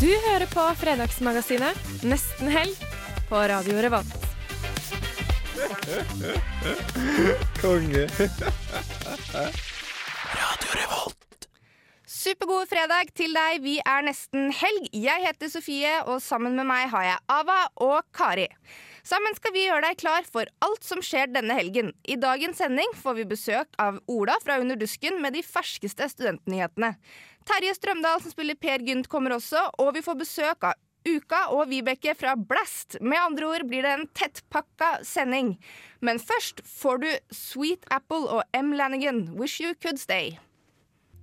[0.00, 2.72] Du hører på Fredagsmagasinet Nesten helg
[3.28, 4.22] på Radio Revolt.
[7.60, 8.06] Konge.
[10.40, 11.48] Radio Revolt.
[12.08, 13.60] Supergod fredag til deg.
[13.60, 14.88] Vi er nesten helg.
[14.96, 18.48] Jeg heter Sofie, og sammen med meg har jeg Ava og Kari.
[19.04, 21.92] Sammen skal vi gjøre deg klar for alt som skjer denne helgen.
[22.08, 26.94] I dagens sending får vi besøk av Ola fra Under dusken med de ferskeste studentnyhetene.
[27.50, 30.76] Terje Strømdal som spiller Per Gynt kommer også, og vi får besøk av
[31.08, 32.98] Uka og Vibeke fra Blast.
[33.02, 35.56] Med andre ord blir det en tettpakka sending.
[36.04, 38.70] Men først får du Sweet Apple og M.
[38.78, 40.36] Lanigan, Wish You Could Stay.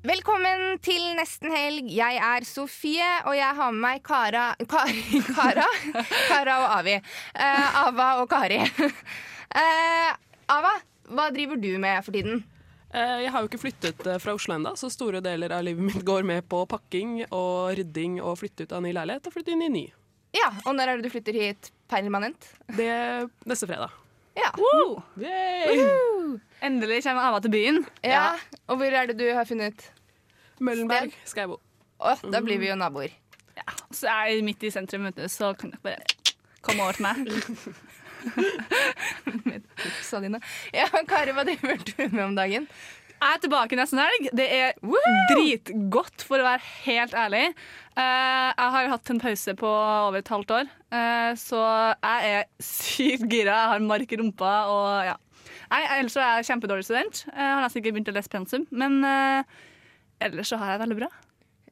[0.07, 1.87] Velkommen til nesten helg.
[1.95, 5.69] Jeg er Sofie, og jeg har med meg Kara Kari, Kara?
[6.33, 6.99] Kara og Avi.
[7.37, 8.59] Uh, Ava og Kari.
[8.83, 10.11] Uh,
[10.57, 10.75] Ava,
[11.07, 12.43] hva driver du med for tiden?
[12.93, 15.83] Eh, Jeg har jo ikke flyttet eh, fra Oslo ennå, så store deler av livet
[15.89, 19.51] mitt går med på pakking og rydding og flytte ut av ny leilighet og flytte
[19.55, 19.85] inn i ny.
[20.37, 22.49] Ja, Og når er det du flytter hit permanent?
[22.77, 22.91] Det
[23.47, 23.91] neste fredag.
[24.37, 24.51] Ja.
[24.59, 24.99] Woo!
[25.17, 25.79] Yay!
[26.61, 27.79] Endelig kommer Ava til byen.
[28.05, 28.35] ja.
[28.67, 29.87] Og hvor er det du har funnet?
[30.61, 31.57] Møllenberg skal jeg bo.
[31.99, 33.11] Å, da blir vi jo naboer.
[33.57, 36.93] Ja, Så jeg er midt i sentrum, vet du, så kan dere bare komme over
[36.93, 37.73] til meg.
[40.07, 40.39] Sa dine.
[40.75, 42.67] Ja, Kari, hva driver du med om dagen?
[43.17, 44.27] Jeg er tilbake nesten helg.
[44.37, 44.75] Det er
[45.31, 47.45] dritgodt, for å være helt ærlig.
[47.97, 51.61] Eh, jeg har hatt en pause på over et halvt år, eh, så
[51.95, 53.55] jeg er sykt gira.
[53.55, 55.15] Jeg har mark i rumpa og ja.
[55.67, 57.23] Jeg, ellers er jeg kjempedårlig student.
[57.31, 59.57] Jeg har nesten ikke begynt å lese pensum, men eh,
[60.27, 61.09] ellers så har jeg det veldig bra.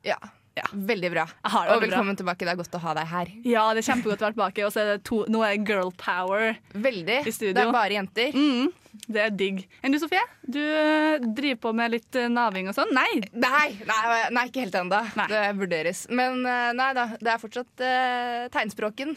[0.06, 0.18] Ja,
[0.56, 0.64] Ja.
[0.72, 1.26] veldig bra.
[1.44, 2.20] Og velkommen bra.
[2.22, 2.46] tilbake.
[2.48, 3.32] Det er godt å ha deg her.
[3.44, 4.64] Ja, det er kjempegodt å være tilbake.
[4.64, 6.56] Og så er det to, nå er det girl power.
[6.72, 7.18] Veldig.
[7.28, 7.56] I studio.
[7.58, 8.38] Det er bare jenter.
[8.40, 8.70] Mm,
[9.12, 9.66] det er digg.
[9.84, 10.22] Enn du, Sofie?
[10.48, 12.94] Du eh, driver på med litt eh, naving og sånn?
[12.96, 13.26] Nei!
[13.34, 15.02] Nei, nei, nei, ikke helt ennå.
[15.32, 16.06] Det vurderes.
[16.16, 19.12] Men eh, nei da, det er fortsatt uh, tegnspråken.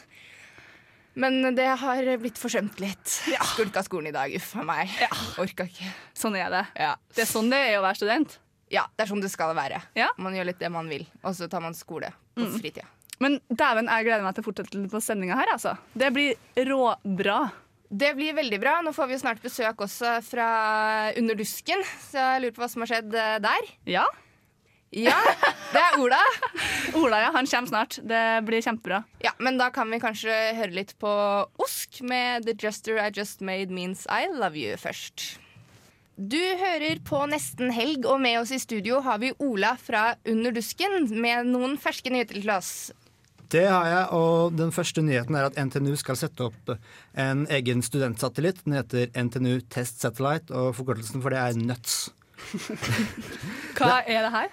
[1.18, 3.14] Men det har blitt forsømt litt.
[3.54, 4.34] Skulka skolen i dag.
[4.38, 4.90] Uff a meg.
[5.42, 5.86] Orka ikke.
[6.18, 6.66] Sånn er det.
[6.78, 6.92] Ja.
[7.14, 8.38] Det er sånn det er å være student.
[8.70, 9.80] Ja, det er sånn det skal være.
[9.98, 10.08] Ja.
[10.18, 12.58] Man gjør litt det man vil, og så tar man skole på Mm.
[12.60, 12.86] fritida.
[13.20, 15.76] Men dæven, jeg gleder meg til å fortsette på sendinga her, altså.
[15.98, 17.50] Det blir råbra.
[17.90, 18.76] Det blir veldig bra.
[18.84, 20.48] Nå får vi jo snart besøk også fra
[21.16, 23.70] Under dusken, så jeg lurer på hva som har skjedd eh, der.
[23.86, 24.04] Ja.
[24.92, 25.16] Ja,
[25.72, 26.20] det er Ola.
[27.00, 27.30] Ola, ja.
[27.34, 27.98] Han kommer snart.
[28.08, 29.02] Det blir kjempebra.
[29.24, 31.10] Ja, Men da kan vi kanskje høre litt på
[31.60, 35.38] Osk med The Juster I Just Made Means I Love You først.
[36.18, 40.50] Du hører på Nesten helg, og med oss i studio har vi Ola fra Under
[40.50, 42.90] dusken med noen ferske nyheter til oss.
[43.54, 46.74] Det har jeg, og den første nyheten er at NTNU skal sette opp
[47.14, 48.64] en egen studentsatellitt.
[48.66, 52.10] Den heter NTNU Test Satellite, og forkortelsen for det er NUTS.
[53.78, 54.52] Hva er det her?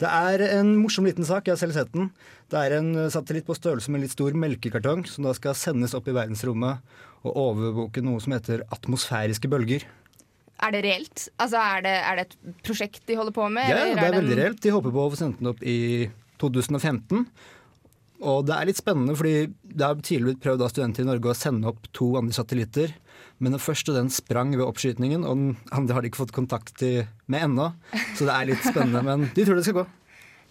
[0.00, 2.08] Det er en morsom liten sak, jeg har selv sett den.
[2.48, 5.92] Det er en satellitt på størrelse med en litt stor melkekartong, som da skal sendes
[5.92, 6.80] opp i verdensrommet
[7.22, 9.84] og overvåke noe som heter atmosfæriske bølger.
[10.62, 11.24] Er det reelt?
[11.42, 13.66] Altså, er det, er det et prosjekt de holder på med?
[13.66, 14.62] Ja, det er er veldig reelt.
[14.62, 15.80] De håper på å få sendt den opp i
[16.42, 17.26] 2015.
[18.22, 21.32] Og det er litt spennende, fordi det har tidligere blitt prøvd av studenter i Norge
[21.32, 22.94] å sende opp to andre satellitter.
[23.42, 26.84] Men den første den sprang ved oppskytingen, og den andre har de ikke fått kontakt
[26.86, 27.72] med ennå.
[28.14, 29.86] Så det er litt spennende, men de tror det skal gå.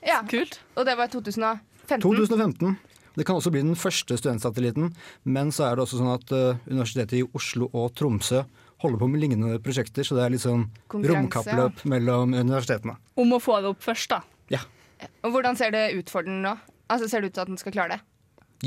[0.03, 0.59] Ja, Kult.
[0.75, 2.01] Og det var i 2015?
[2.03, 2.75] 2015.
[3.15, 4.91] Det kan også bli den første studentsatellitten,
[5.23, 8.45] men så er det også sånn at uh, Universitetet i Oslo og Tromsø
[8.81, 12.97] holder på med lignende prosjekter, så det er litt sånn romkappløp mellom universitetene.
[13.21, 14.21] Om å få det opp først, da.
[14.51, 14.63] Ja.
[15.25, 16.55] Og hvordan ser det ut for den nå?
[16.91, 18.01] Altså, Ser det ut til at den skal klare det?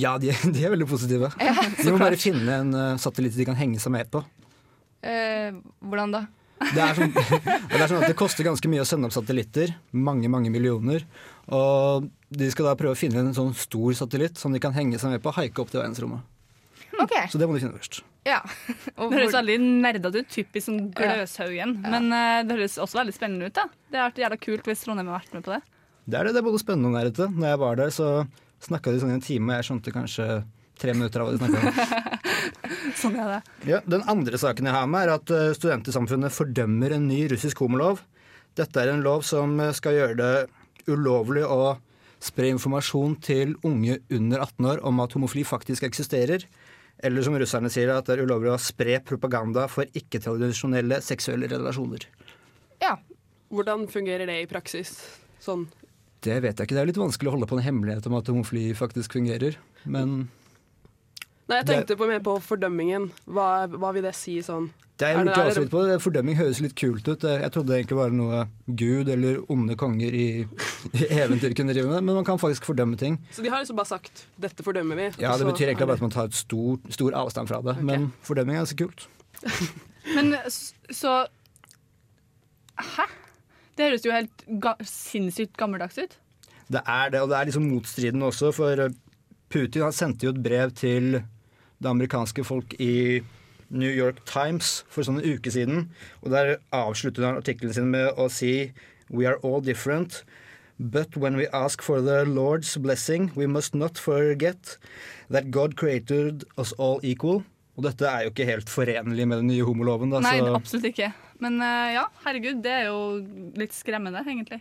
[0.01, 1.31] Ja, de, de er veldig positive.
[1.39, 4.25] de må bare finne en uh, satellitt de kan henge seg med på.
[5.05, 5.53] Eh,
[5.85, 6.25] hvordan da?
[6.65, 7.13] Det er, sånn,
[7.71, 9.75] det er sånn at det koster ganske mye å sende opp satellitter.
[9.93, 11.05] Mange, mange millioner.
[11.53, 15.01] Og de skal da prøve å finne en sånn stor satellitt som de kan henge
[15.03, 16.25] seg med på og haike opp til verdensrommet.
[17.03, 17.15] OK.
[17.33, 18.03] Så det må du finne først.
[18.29, 18.41] Ja.
[18.99, 20.33] Og Det høres veldig nerdete ut.
[20.33, 21.77] Typisk sånn Gløshaugen.
[21.85, 23.57] Men uh, det høres også veldig spennende ut.
[23.57, 25.63] da Det har vært jævla kult hvis Trondheim har vært med på det.
[26.05, 26.35] Det er det.
[26.37, 27.31] Det er både spennende og nerdete.
[27.33, 28.11] Når jeg var der, så
[28.65, 30.29] snakka de sånn i en time, og jeg skjønte kanskje
[30.81, 32.11] tre minutter av hva de snakka om.
[32.99, 33.39] Sånn er det.
[33.69, 37.63] Ja, den andre saken jeg har med, er at eh, Studentersamfunnet fordømmer en ny russisk
[37.63, 38.03] homolov.
[38.59, 41.77] Dette er en lov som eh, skal gjøre det ulovlig å
[42.25, 46.47] spre informasjon til unge under 18 år om at homofili faktisk eksisterer.
[47.03, 52.07] Eller som russerne sier, at det er ulovlig å spre propaganda for ikke-tradisjonelle seksuelle relasjoner.
[52.83, 52.97] Ja.
[53.55, 54.97] Hvordan fungerer det i praksis?
[55.43, 55.67] Sånn.
[56.25, 56.77] Det vet jeg ikke.
[56.77, 59.59] Det er litt vanskelig å holde på en hemmelighet om at homofili faktisk fungerer.
[59.85, 60.25] Men
[61.49, 63.11] Nei, jeg tenkte på mer på fordømmingen.
[63.29, 64.71] Hva, hva vil det si sånn?
[64.97, 65.81] det er, Er det- er det- litt på.
[65.87, 67.21] Det- Fordømming høres litt kult ut.
[67.27, 70.47] Jeg trodde det egentlig var noe Gud eller onde konger i,
[70.95, 73.19] i eventyr kunne drive med, men man kan faktisk fordømme ting.
[73.33, 75.21] Så de har liksom bare sagt 'dette fordømmer vi'?
[75.21, 77.83] Ja, Det så betyr egentlig bare at man tar et stor, stor avstand fra det,
[77.83, 79.09] men fordømming er så kult.
[80.15, 80.35] Men
[80.93, 81.27] så
[82.79, 83.07] Hæ?
[83.77, 86.17] Det høres jo helt ga sinnssykt gammeldags ut.
[86.71, 88.89] Det er det, og det er liksom motstridende også, for
[89.51, 91.23] Putin han sendte jo et brev til
[91.83, 93.23] det amerikanske folk i
[93.75, 95.89] New York Times for sånn en uke siden,
[96.23, 98.73] og der avslutter han artikkelen sin med å si
[99.11, 100.23] We are all different,
[100.79, 104.77] but when we ask for the Lord's blessing, we must not forget
[105.31, 107.43] that God created us all equal.
[107.77, 110.13] Og dette er jo ikke helt forenlig med den nye homoloven.
[110.15, 111.09] Da, Nei, så absolutt ikke.
[111.43, 113.01] Men eh, ja, herregud, det er jo
[113.59, 114.61] litt skremmende, egentlig.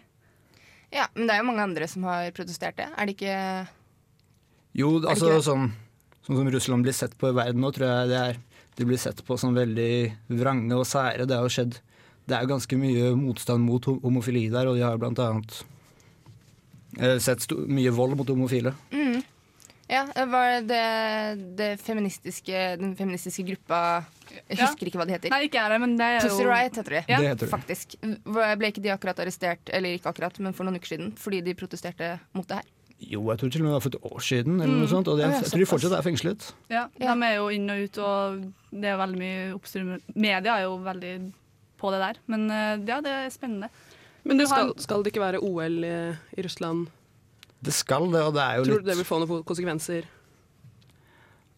[0.94, 2.90] ja, men det er jo mange andre som har protestert det.
[2.98, 3.38] Er det ikke
[4.82, 5.46] Jo, det altså ikke det?
[5.46, 5.68] sånn,
[6.26, 8.38] sånn som Russland blir sett på i verden nå, tror jeg det er
[8.76, 9.90] De blir sett på som veldig
[10.34, 11.28] vrange og sære.
[11.30, 11.76] Det har jo skjedd
[12.26, 15.60] Det er jo ganske mye motstand mot homofili der, og de har blant annet
[17.00, 18.74] eh, sett mye vold mot homofile.
[18.92, 19.22] mm.
[19.92, 20.78] Ja, var det,
[21.60, 24.66] det feministiske, den feministiske gruppa Jeg Ja.
[24.66, 25.30] husker ikke hva de heter.
[25.30, 27.02] Nei, ikke jeg det, men det er jo Pussy Riot heter de.
[27.12, 27.18] Ja.
[27.20, 27.50] Det heter det.
[27.52, 27.96] Faktisk.
[28.26, 31.54] Ble ikke de akkurat arrestert, eller ikke akkurat, men for noen uker siden, fordi de
[31.54, 32.72] protesterte mot det her?
[33.10, 34.92] Jo, jeg tror til og med det var for et år siden, eller noe Mm.
[34.94, 36.54] sånt, og det, jeg tror de fortsatt er fengslet.
[36.70, 37.14] Ja, Ja.
[37.16, 40.00] De er jo inn og ut, og det er veldig mye oppstyr.
[40.16, 41.14] Media er jo veldig
[41.80, 42.16] på det der.
[42.28, 43.70] Men eh, ja, det er spennende.
[44.24, 45.96] Men det Skal, skal det ikke være OL i,
[46.38, 46.88] i Russland?
[47.64, 50.04] Det skal det, og det er jo Tror litt du det vil få noen konsekvenser?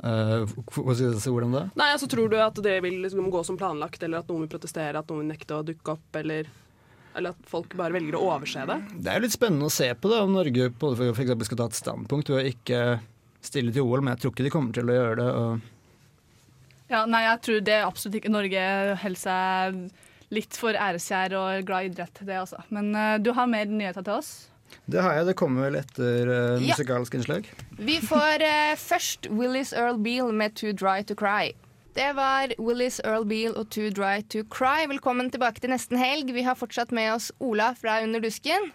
[0.04, 1.64] eh, jeg si hvordan det?
[1.78, 4.52] Nei, altså Tror du at det vil liksom gå som planlagt, eller at noen vil
[4.58, 6.46] protestere, at noen vil nekte å dukke opp, eller,
[7.16, 8.80] eller at folk bare velger å overse det?
[8.96, 11.46] Det er jo litt spennende å se på det, om Norge f.eks.
[11.50, 12.82] skal ta et standpunkt ved å ikke
[13.46, 15.30] stille til OL, men jeg tror ikke de kommer til å gjøre det.
[15.44, 18.66] Og Ja, nei, jeg tror det absolutt ikke Norge
[19.04, 19.80] holder seg
[20.34, 22.60] litt for æreskjær og glad i idrett, det altså.
[22.74, 24.34] Men uh, du har mer nyheter til oss?
[24.90, 26.74] det har jeg, det kommer vel etter uh, Ja.
[26.74, 27.48] musikalsk innslag.
[27.78, 31.54] Vi får uh, først Willis Earl Beale med Too Dry To Cry.
[31.96, 34.84] Det var Willis Earl Beale og Too Dry To Cry.
[34.92, 36.28] Velkommen tilbake til nesten helg.
[36.36, 38.68] Vi har fortsatt med oss Ola fra Under dusken.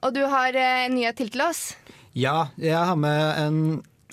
[0.00, 1.76] Og du har eh, en nyhet til til oss.
[2.16, 3.60] Ja, jeg har med en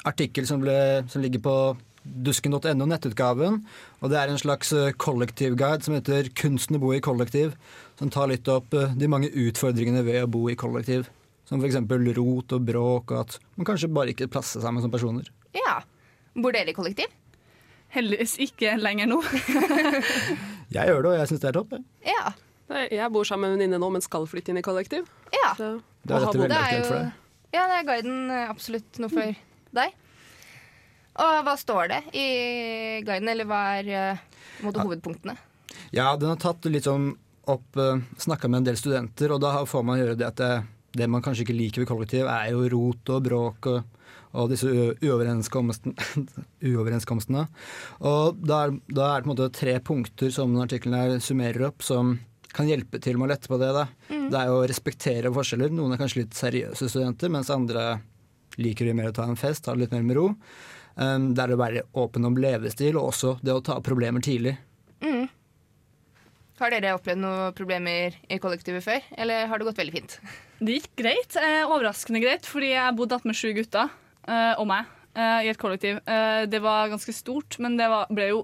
[0.04, 0.76] artikkel som, ble,
[1.08, 1.56] som ligger på
[2.04, 3.62] dusken.no, nettutgaven.
[4.04, 7.56] Og det er en slags eh, kollektivguide som heter 'Kunsten å bo i kollektiv'.
[7.96, 11.08] Som tar litt opp eh, de mange utfordringene ved å bo i kollektiv.
[11.48, 11.80] Som f.eks.
[12.20, 15.32] rot og bråk, og at man kanskje bare ikke plasser sammen som personer.
[15.56, 15.86] Ja.
[16.36, 17.08] Bor dere i kollektiv?
[17.96, 19.22] Heldigvis ikke lenger nå.
[20.76, 21.76] Jeg gjør det, og jeg syns det er topp.
[21.76, 21.84] jeg.
[22.10, 22.32] Ja.
[22.66, 25.06] Nei, jeg bor sammen med en venninne nå, men skal flytte inn i kollektiv.
[25.36, 25.52] ja.
[25.56, 27.12] Så, Det er dette veldig aktuelt for deg.
[27.54, 29.38] Ja, det er guiden eh, absolutt noe for
[29.78, 29.94] deg.
[31.24, 32.26] Og hva står det i
[33.08, 34.24] guiden, eller hva er eh,
[34.66, 35.38] måte, hovedpunktene?
[35.96, 37.14] Ja, den har tatt litt sånn
[37.46, 40.52] opp uh, Snakka med en del studenter, og da får man gjøre det at det,
[40.98, 44.02] det man kanskje ikke liker ved kollektiv, er jo rot og bråk og,
[44.36, 44.68] og disse
[46.70, 47.44] uoverenskomstene.
[48.06, 51.70] Og da er, da er det på en måte tre punkter som artiklene artikkelen summerer
[51.70, 52.18] opp, som
[52.56, 53.72] kan hjelpe til med å lette på det.
[53.76, 53.86] Da.
[54.08, 55.74] Det er å respektere forskjeller.
[55.76, 57.98] Noen er kanskje litt seriøse studenter, mens andre
[58.62, 60.30] liker mer å ta en fest, ta det litt mer med ro.
[60.96, 64.56] Um, det er å være åpen om levestil, og også det å ta problemer tidlig.
[65.04, 65.28] Mm.
[66.62, 70.18] Har dere opplevd noen problemer i kollektivet før, eller har det gått veldig fint?
[70.64, 71.36] Det gikk greit.
[71.36, 73.92] Eh, overraskende greit, fordi jeg bodde attmed sju gutter
[74.58, 76.02] og meg eh, i et kollektiv.
[76.06, 78.44] Eh, det var ganske stort, men det var, ble jo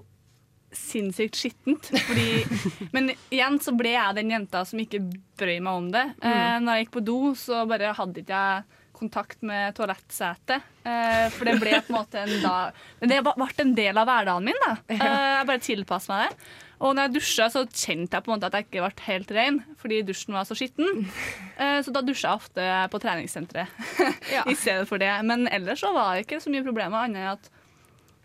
[0.72, 1.90] sinnssykt skittent.
[2.06, 2.44] Fordi,
[2.94, 5.02] men igjen så ble jeg den jenta som ikke
[5.40, 6.06] brøy meg om det.
[6.24, 10.62] Eh, når jeg gikk på do, så bare hadde ikke jeg kontakt med toalettsetet.
[10.86, 12.56] Eh, for det ble på en måte en da
[13.00, 14.60] Det ble en del av hverdagen min.
[14.66, 14.76] da.
[14.92, 15.08] Eh,
[15.38, 16.52] jeg bare tilpasset meg det.
[16.82, 19.30] Og når jeg dusja, så kjente jeg på en måte at jeg ikke ble helt
[19.36, 21.06] ren, fordi dusjen var så skitten.
[21.62, 23.68] Eh, Så da dusja jeg ofte på treningssenteret
[24.34, 24.42] Ja.
[24.50, 25.10] i stedet for det.
[25.28, 27.50] Men ellers så var det ikke så mye problemer, annet enn at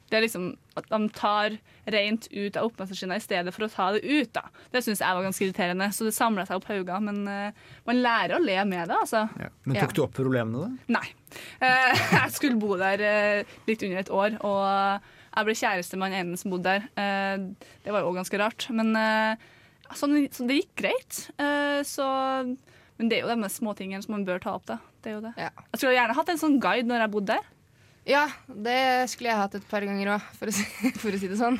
[0.08, 0.46] det er liksom
[0.80, 1.58] at de tar
[1.92, 4.30] rent ut av oppvaskmaskinen i stedet for å ta det ut.
[4.34, 4.46] da.
[4.72, 5.90] Det syns jeg var ganske irriterende.
[5.92, 7.02] Så det samla seg opp hauger.
[7.04, 7.52] Men uh,
[7.90, 9.26] man lærer å le med det, altså.
[9.68, 9.84] Men Ja.
[9.84, 10.96] tok du opp problemene, da?
[10.96, 11.10] Nei.
[11.60, 16.10] Uh, jeg skulle bo der uh, litt under et år, og jeg ble kjæreste med
[16.12, 16.88] han ene som bodde der.
[16.98, 18.68] Eh, det var jo også ganske rart.
[18.76, 19.46] Men eh,
[19.98, 21.20] sånn, så det gikk greit.
[21.40, 22.08] Eh, så,
[22.98, 24.80] men det er jo de småtingene som man bør ta opp, da.
[25.04, 25.34] det er jo det.
[25.40, 25.52] Ja.
[25.74, 27.54] Jeg skulle gjerne hatt en sånn guide når jeg bodde der.
[28.08, 28.80] Ja, det
[29.12, 31.58] skulle jeg hatt et par ganger òg, for, si- for å si det sånn.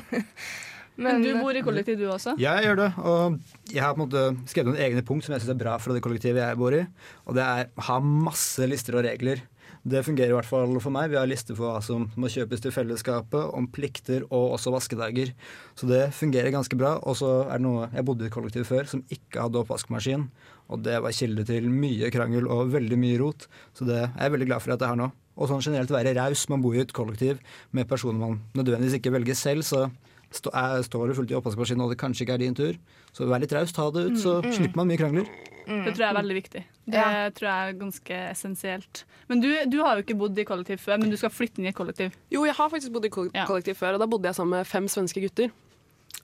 [0.98, 2.32] Men du bor i kollektiv, du også?
[2.42, 2.86] Ja, jeg gjør det.
[3.06, 3.36] Og
[3.70, 5.94] jeg har på en måte skrevet noen egne punkt som jeg syns er bra for
[5.94, 6.80] det kollektivet jeg bor i.
[7.28, 9.44] Og det er ha masse lister og regler.
[9.88, 11.10] Det fungerer i hvert fall for meg.
[11.12, 15.32] Vi har lister for hva som må kjøpes til fellesskapet, om plikter og også vaskedager.
[15.78, 16.96] Så det fungerer ganske bra.
[17.08, 20.28] Og så er det noe Jeg bodde i et kollektiv før som ikke hadde oppvaskmaskin.
[20.68, 23.48] Og det var kilde til mye krangel og veldig mye rot.
[23.72, 25.08] Så det er jeg veldig glad for at jeg har nå.
[25.38, 26.48] Og sånn generelt være raus.
[26.50, 27.38] Man bor i et kollektiv
[27.72, 29.62] med personer man nødvendigvis ikke velger selv.
[29.64, 29.88] så
[30.30, 32.74] står du fullt i oppvaskmaskinen og det kanskje ikke er din tur,
[33.16, 34.52] så vær litt raus, ta det ut, så Mm, mm.
[34.58, 35.30] slipper man mye krangler.
[35.68, 36.62] Det tror jeg er veldig viktig.
[36.88, 37.04] Det
[37.36, 39.04] tror jeg er ganske essensielt.
[39.28, 41.68] Men du, du har jo ikke bodd i kollektiv før, men du skal flytte inn
[41.68, 42.14] i et kollektiv.
[42.32, 44.68] Jo, jeg har faktisk bodd i kollektiv kollektiv før, og da bodde jeg sammen med
[44.68, 45.52] fem svenske gutter.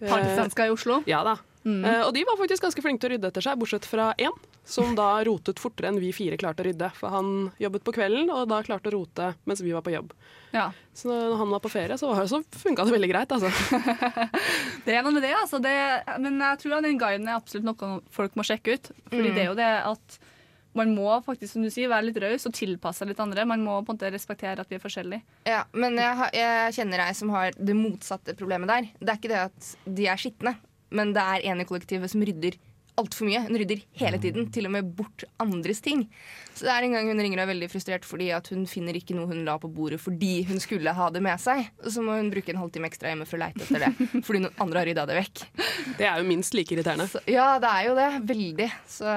[0.01, 1.03] Partysvensker i Oslo?
[1.11, 1.37] Ja da.
[1.65, 1.81] Mm.
[1.85, 4.35] Uh, og de var faktisk ganske flinke til å rydde etter seg, bortsett fra én,
[4.69, 6.91] som da rotet fortere enn vi fire klarte å rydde.
[6.99, 7.31] For han
[7.61, 10.13] jobbet på kvelden, og da klarte å rote mens vi var på jobb.
[10.53, 10.67] Ja.
[10.95, 13.49] Så når han var på ferie, så, var- så funka det veldig greit, altså.
[14.85, 15.59] Det er noe med det, altså.
[15.65, 15.73] Det,
[16.21, 18.93] men jeg tror den guiden er absolutt noe folk må sjekke ut.
[19.09, 19.35] Fordi Mm.
[19.35, 20.19] det er jo det at
[20.75, 23.45] man må faktisk, som du sier, være litt raus og tilpasse seg litt andre.
[23.47, 25.23] Man må på en måte respektere at vi er forskjellige.
[25.47, 28.89] Ja, men jeg, har- jeg kjenner ei som har det motsatte problemet der.
[29.01, 30.57] Det er ikke det at de er skitne,
[30.95, 32.57] men det er en i kollektivet som rydder
[33.01, 33.43] altfor mye.
[33.49, 36.05] Hun rydder hele tiden, til og med bort andres ting.
[36.55, 38.95] Så det er en gang hun ringer og er veldig frustrert fordi at hun finner
[38.95, 41.67] ikke noe hun la på bordet fordi hun skulle ha det med seg.
[41.83, 44.45] Og så må hun bruke en halvtime ekstra hjemme for å leite etter det, fordi
[44.45, 45.45] noen andre har rydda det vekk.
[45.99, 47.09] Det er jo minst like irriterende.
[47.11, 48.11] Så, ja, det er jo det.
[48.31, 48.71] Veldig.
[48.91, 49.17] Så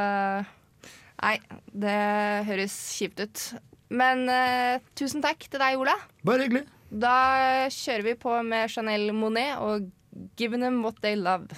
[1.18, 1.38] Nei,
[1.74, 2.00] det
[2.46, 3.46] høres kjipt ut.
[3.90, 5.96] Men uh, tusen takk til deg, Ola.
[6.28, 6.68] Bare hyggelig.
[6.88, 9.90] Da kjører vi på med Chanel Monet og
[10.38, 11.58] 'Giving Them What They Love'.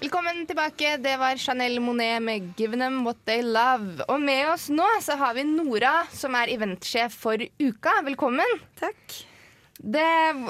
[0.00, 0.96] Velkommen tilbake.
[0.96, 4.00] Det var Chanel Monet med 'Give Them What They Love'.
[4.08, 7.92] Og med oss nå så har vi Nora, som er eventsjef for uka.
[8.04, 8.60] Velkommen.
[8.80, 9.26] Takk.
[9.80, 10.06] Det,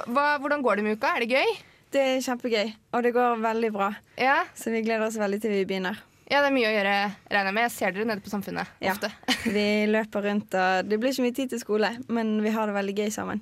[0.07, 1.17] hva, hvordan går det med uka?
[1.17, 1.57] Er det gøy?
[1.91, 3.91] Det er kjempegøy, og det går veldig bra.
[4.19, 4.45] Ja.
[4.55, 5.99] Så vi gleder oss veldig til vi begynner.
[6.31, 6.95] Ja, det er mye å gjøre,
[7.31, 7.63] regner jeg med.
[7.67, 8.93] Jeg ser dere nede på Samfunnet Ja.
[8.93, 9.11] ofte.
[9.51, 12.75] Vi løper rundt, og det blir ikke mye tid til skole, men vi har det
[12.77, 13.41] veldig gøy sammen.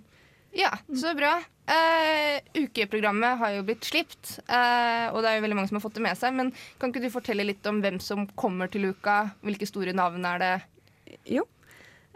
[0.56, 1.34] Ja, så bra.
[1.68, 5.84] Eh, ukeprogrammet har jo blitt slipt, uh, og det er jo veldig mange som har
[5.84, 6.32] fått det med seg.
[6.38, 9.34] Men kan ikke du fortelle litt om hvem som kommer til uka?
[9.44, 10.54] Hvilke store navn er det?
[11.28, 11.44] Jo.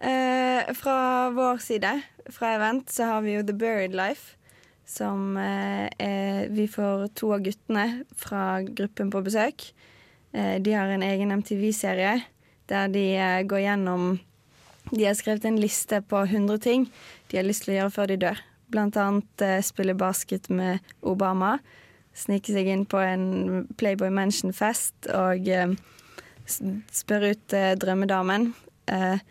[0.01, 0.97] Uh, fra
[1.37, 1.91] vår side,
[2.33, 4.39] fra Event, så har vi jo The Buried Life.
[4.89, 9.69] Som er Vi får to av guttene fra gruppen på besøk.
[10.35, 12.19] De har en egen MTV-serie
[12.69, 13.07] der de
[13.49, 14.19] går gjennom
[14.91, 16.89] De har skrevet en liste på 100 ting
[17.31, 18.43] de har lyst til å gjøre før de dør.
[18.73, 21.59] Blant annet eh, spille basket med Obama.
[22.17, 25.73] Snike seg inn på en Playboy Mansion-fest og eh,
[26.93, 28.51] spørre ut eh, drømmedamen.
[28.93, 29.23] Eh,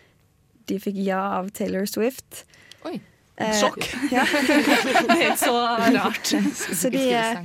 [0.69, 2.43] de fikk ja av Taylor Swift.
[2.87, 2.99] Oi.
[3.37, 3.85] Eh, Sjokk.
[4.15, 4.25] Ja.
[5.09, 6.33] Det er så rart.
[6.81, 7.43] Så de, eh,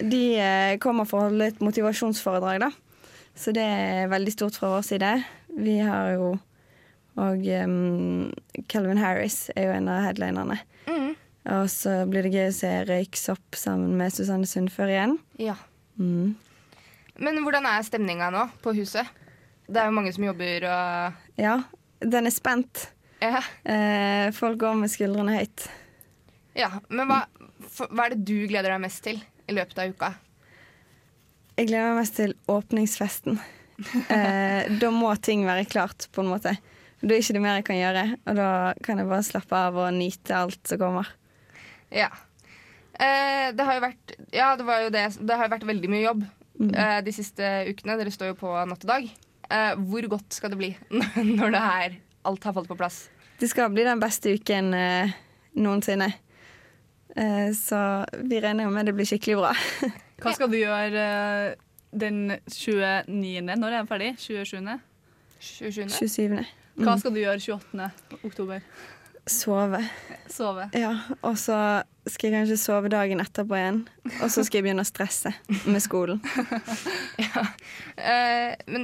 [0.00, 0.24] de
[0.82, 2.72] kommer for å holde et motivasjonsforedrag, da.
[3.36, 5.10] Så det er veldig stort fra vår side.
[5.60, 6.36] Vi har jo
[7.16, 8.32] Og um,
[8.68, 10.58] Calvin Harris er jo en av headlinerne.
[10.84, 11.14] Mm.
[11.46, 15.14] Og så blir det gøy å se Røyksopp sammen med Susanne Sundfør igjen.
[15.38, 15.54] Ja.
[16.00, 16.34] Mm.
[17.22, 19.06] Men hvordan er stemninga nå på huset?
[19.66, 21.56] Det er jo mange som jobber og Ja,
[22.02, 22.88] den er spent.
[23.22, 23.40] Ja.
[23.64, 25.68] Eh, folk går med skuldrene høyt.
[26.58, 26.68] ja.
[26.88, 27.22] Men hva,
[27.88, 30.10] hva er det du gleder deg mest til i løpet av uka?
[31.56, 33.38] Jeg gleder meg mest til åpningsfesten.
[34.08, 36.54] Eh, da må ting være klart, på en måte.
[37.00, 38.48] Da er det ikke mer jeg kan gjøre, og da
[38.84, 41.10] kan jeg bare slappe av og nyte alt som kommer.
[41.92, 42.08] Ja.
[42.98, 45.04] Eh, det har jo vært Ja, det var jo det.
[45.20, 46.24] Det har jo vært veldig mye jobb
[46.58, 46.70] Mm.
[46.74, 47.98] eh, de siste ukene.
[48.00, 49.04] Dere står jo på natt og dag.
[49.50, 50.70] Eh, hvor godt skal det bli
[51.38, 53.10] når det her alt har falt på plass?
[53.38, 55.12] Det skal bli den beste uken eh,
[55.54, 56.08] noensinne.
[57.16, 57.78] Eh, så
[58.24, 59.52] vi regner jo med det blir skikkelig bra.
[60.24, 61.54] Hva skal du gjøre eh,
[61.92, 63.52] den 29.?
[63.60, 64.10] Når er den ferdig?
[64.18, 64.80] 27.?
[65.40, 66.46] 27.
[66.76, 66.98] Hva Mm.
[67.00, 67.90] skal du gjøre 28.
[68.24, 68.60] oktober?
[69.26, 69.80] Sove.
[70.30, 70.68] Sove.
[70.78, 70.92] Ja,
[71.26, 71.56] og så
[72.06, 73.80] skal jeg kanskje sove dagen etterpå igjen.
[74.22, 75.32] Og så skal jeg begynne å stresse
[75.66, 76.22] med skolen.
[77.96, 78.82] Eh, men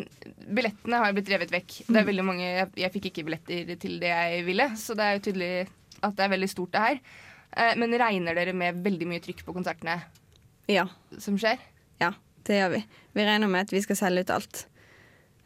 [0.57, 1.75] billettene har jo blitt revet vekk.
[1.87, 5.05] Det er veldig mange, jeg, jeg fikk ikke billetter til det jeg ville, så det
[5.05, 5.51] er jo tydelig
[6.01, 7.01] at det er veldig stort, det her.
[7.53, 9.99] Eh, men regner dere med veldig mye trykk på konsertene
[10.73, 10.87] Ja.
[11.23, 11.61] som skjer?
[12.01, 12.15] Ja,
[12.49, 12.81] det gjør vi.
[13.21, 14.65] Vi regner med at vi skal selge ut alt.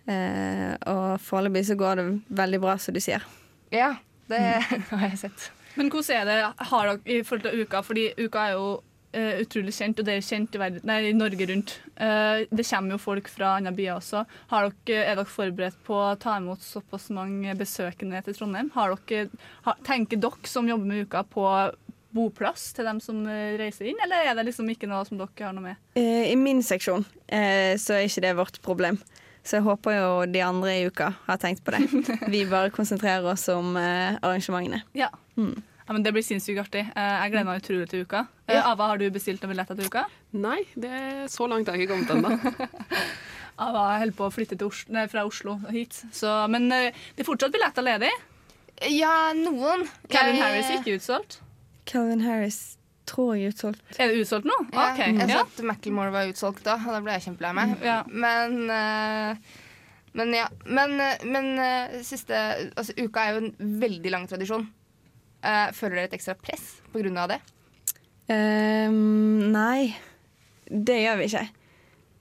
[0.07, 2.07] Eh, og foreløpig så går det
[2.45, 3.27] veldig bra, som du sier.
[3.75, 3.97] Ja,
[4.31, 4.43] det
[4.91, 5.49] har jeg sett.
[5.77, 7.83] Men hvordan er det har dere i forhold til uka?
[7.85, 11.17] Fordi uka er jo uh, utrolig kjent, og det er kjent i, verden, nei, i
[11.17, 11.75] Norge rundt.
[12.01, 14.25] Uh, det kommer jo folk fra andre byer også.
[14.53, 18.73] Har dere, er dere forberedt på å ta imot såpass mange besøkende til Trondheim?
[18.77, 19.29] Har dere,
[19.69, 21.45] har, tenker dere som jobber med Uka på
[22.17, 25.49] boplass til dem som eh, reiser inn, eller er det liksom ikke noe som dere
[25.49, 25.85] har noe med?
[25.99, 29.01] Uh, I min seksjon eh, så er ikke det vårt problem.
[29.47, 31.85] Så jeg håper jo de andre i uka har tenkt på det.
[32.35, 34.83] Vi bare konsentrerer oss om eh, arrangementene.
[34.99, 35.09] Ja.
[35.39, 35.55] Mm.
[35.87, 36.83] Ja, men Det blir sinnssykt artig.
[36.99, 38.25] Eh, Jeg gleder meg utrolig til uka.
[38.49, 38.65] Eh, Ja.
[38.73, 40.03] Ava, har du bestilt noen billetter til uka?
[40.35, 42.35] Nei, det er så langt har ikke kommet ennå.
[43.63, 45.95] Ava holder på å flytte til Oslo, nei, fra Oslo hit.
[46.13, 46.83] Så, men det
[47.23, 48.11] er fortsatt billetter ledig.
[48.93, 49.87] Ja, noen.
[50.13, 51.39] Calvin Jeg- Harris er ikke utsolgt.
[51.89, 52.59] Calvin Harris
[53.07, 53.83] tror jeg er utsolgt.
[53.99, 54.57] Er det utsolgt nå?
[54.73, 57.53] Ja, Ok, jeg sa så at Macclemore var utsolgt da, og da ble jeg kjempelei
[57.57, 57.75] meg.
[57.85, 58.01] Ja.
[58.11, 59.61] Men, uh,
[60.17, 60.47] men ja.
[60.65, 62.39] Men, eh, men eh, siste
[62.73, 64.65] Altså, uka er jo en veldig lang tradisjon.
[65.45, 67.41] Uh, føler dere et ekstra press på grunn av det?
[68.27, 69.93] Um, nei,
[70.67, 71.45] det gjør vi ikke.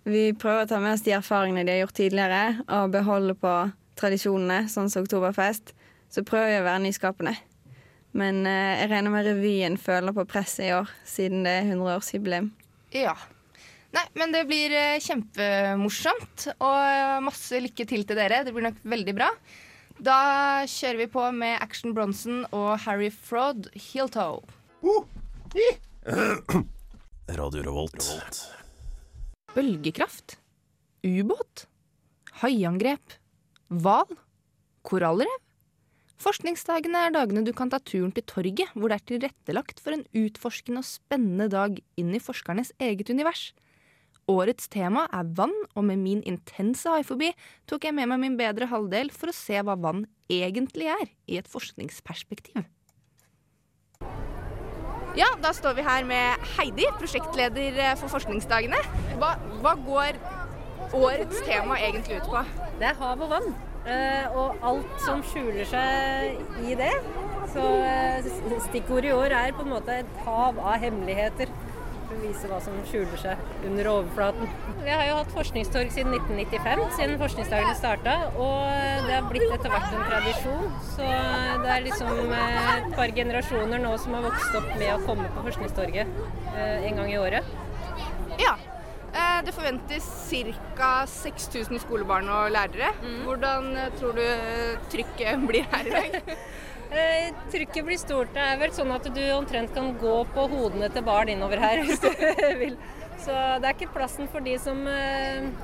[0.05, 3.53] Vi prøver å ta med oss de erfaringene de har gjort tidligere, og beholde på
[3.97, 5.73] tradisjonene, sånn som Oktoberfest.
[6.13, 7.33] Så prøver vi å være nyskapende.
[8.15, 12.51] Men eh, jeg regner med revyen føler på presset i år, siden det er 100-årsjubileum.
[12.95, 13.15] Ja.
[13.95, 18.43] Nei, men det blir eh, kjempemorsomt, og eh, masse lykke til til dere.
[18.47, 19.29] Det blir nok veldig bra.
[19.95, 20.17] Da
[20.67, 24.43] kjører vi på med Action Bronson og Harry Fraud, Heel Toe.
[27.39, 28.11] Radio Revolt.
[29.55, 30.37] Bølgekraft.
[31.03, 31.67] Ubåt.
[32.41, 33.15] Haiangrep.
[33.71, 34.19] Hval.
[34.85, 35.44] Korallrev.
[36.21, 40.05] Forskningsdagene er dagene du kan ta turen til torget, hvor det er tilrettelagt for en
[40.15, 43.49] utforskende og spennende dag inn i forskernes eget univers.
[44.31, 47.29] Årets tema er vann, og med min intense haifobi
[47.69, 51.37] tok jeg med meg min bedre halvdel for å se hva vann egentlig er, i
[51.37, 52.63] et forskningsperspektiv.
[55.15, 58.81] Ja, da står vi her med Heidi, prosjektleder eh, for forskningsdagene.
[59.21, 60.17] Hva, hva går
[60.95, 62.43] årets tema egentlig ut på?
[62.81, 63.55] Det er hav og vann.
[63.89, 66.93] Eh, Og alt som skjuler seg i det.
[67.53, 68.31] Så eh,
[68.69, 71.51] stikkordet i år er på en måte et hav av hemmeligheter.
[72.05, 74.51] For å vise hva som skjuler seg under overflaten.
[74.83, 78.13] Vi har jo hatt forskningstorg siden 1995, siden forskningsdagene starta.
[78.35, 80.69] Og det har blitt etter hvert en tradisjon.
[80.91, 81.09] Så
[81.63, 85.33] det er liksom eh, et par generasjoner nå som har vokst opp med å komme
[85.33, 87.53] på Forskningstorget eh, en gang i året.
[88.41, 88.57] Ja.
[89.15, 90.07] Eh, Det forventes
[90.75, 90.91] ca.
[91.07, 92.91] 6000 skolebarn og lærere.
[93.25, 96.35] Hvordan eh, tror du eh, trykket blir her i dag?
[97.51, 98.29] Trykket blir stort.
[98.35, 101.81] Det er vel sånn at du omtrent kan gå på hodene til barn innover her
[101.87, 102.11] hvis du
[102.61, 102.77] vil.
[103.25, 104.83] Så det er ikke plassen for de som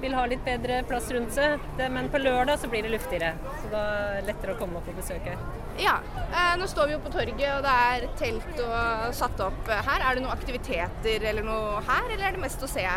[0.02, 1.62] vil ha litt bedre plass rundt seg.
[1.94, 3.36] Men på lørdag så blir det luftigere.
[3.62, 5.36] Så da er det lettere å komme opp og besøke.
[5.78, 6.00] Ja.
[6.58, 10.00] Nå står vi jo på torget, og det er telt og satt opp her.
[10.00, 12.88] Er det noen aktiviteter eller noe her, eller er det mest å se?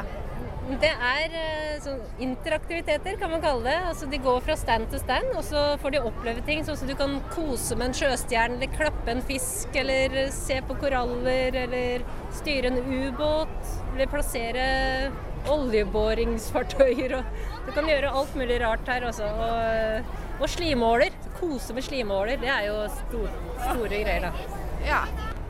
[0.64, 3.76] Det er eh, sånn interaktiviteter, kan man kalle det.
[3.90, 6.64] Altså, de går fra stand til stand, og så får de oppleve ting.
[6.64, 10.78] Sånn som du kan kose med en sjøstjerne, eller klappe en fisk, eller se på
[10.80, 12.06] koraller, eller
[12.38, 13.54] styre en ubåt,
[13.92, 14.66] eller plassere
[15.52, 17.18] oljeboringsfartøyer.
[17.20, 19.28] Og du kan gjøre alt mulig rart her, altså.
[19.28, 21.12] Og, og slimåler.
[21.36, 23.36] Kose med slimåler, det er jo store,
[23.68, 24.60] store greier, da.
[24.88, 25.04] Ja.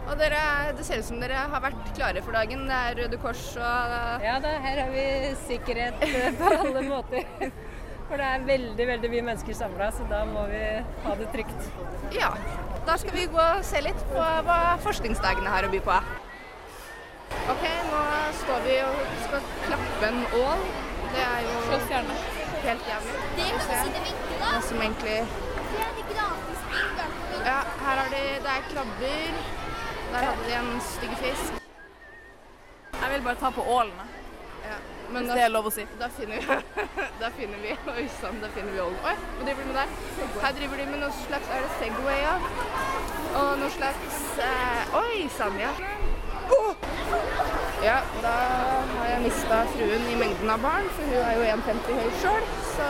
[0.05, 0.41] Og dere,
[0.77, 2.67] det ser ut som dere har vært klare for dagen.
[2.69, 5.07] Det er Røde Kors og Ja da, her har vi
[5.47, 7.25] sikkerhet eh, på alle måter.
[8.05, 10.61] For det er veldig veldig mye mennesker samla, så da må vi
[11.07, 11.71] ha det trygt.
[12.13, 12.35] Ja.
[12.85, 15.97] Da skal vi gå og se litt på hva forskningsdagene har å by på.
[17.55, 18.03] OK, nå
[18.43, 20.67] står vi og skal klappe en ål.
[21.15, 21.91] Det er jo helt
[22.93, 23.19] jævlig.
[23.39, 23.91] Det er.
[24.45, 25.19] Hva som egentlig
[25.75, 27.19] Det gratis inngang.
[27.45, 29.54] Ja, her har de Det er krabber.
[30.15, 31.53] Der hadde de en stygg fisk.
[33.03, 34.05] Jeg vil bare ta på ålene.
[34.65, 34.77] Ja,
[35.11, 35.83] Hvis det er lov å si.
[36.01, 36.59] Da finner vi
[37.23, 39.01] Da finner vi Oi sann, da finner vi ålen.
[39.11, 39.91] Oi, hva driver de med der?
[40.45, 42.37] Her driver de med noe slags Er det Segway, ja?
[43.43, 45.75] Og noe slags eh, Oi sann, ja.
[47.85, 48.33] Ja, da
[48.95, 52.49] har jeg mista fruen i mengden av barn, for hun er jo 1,50 høy sjøl.
[52.71, 52.89] Så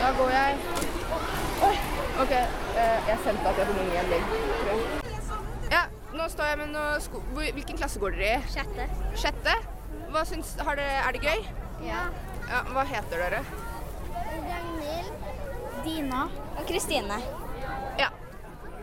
[0.00, 0.58] da går jeg
[1.68, 1.74] Oi,
[2.24, 2.34] OK.
[2.34, 5.03] eh, jeg sendte at jeg hadde noen igjen ligg, tror jeg.
[6.14, 7.20] Ja, nå står jeg med noe sko...
[7.34, 8.50] Hvilken klasse går dere i?
[8.52, 8.84] Sjette.
[9.18, 9.54] Sjette?
[10.14, 11.48] Hva syns, har dere, er det gøy?
[11.82, 12.04] Ja.
[12.46, 13.40] Ja, hva heter dere?
[14.44, 15.26] Ragnhild,
[15.82, 16.20] Dina
[16.52, 17.18] og Kristine.
[17.98, 18.12] Ja.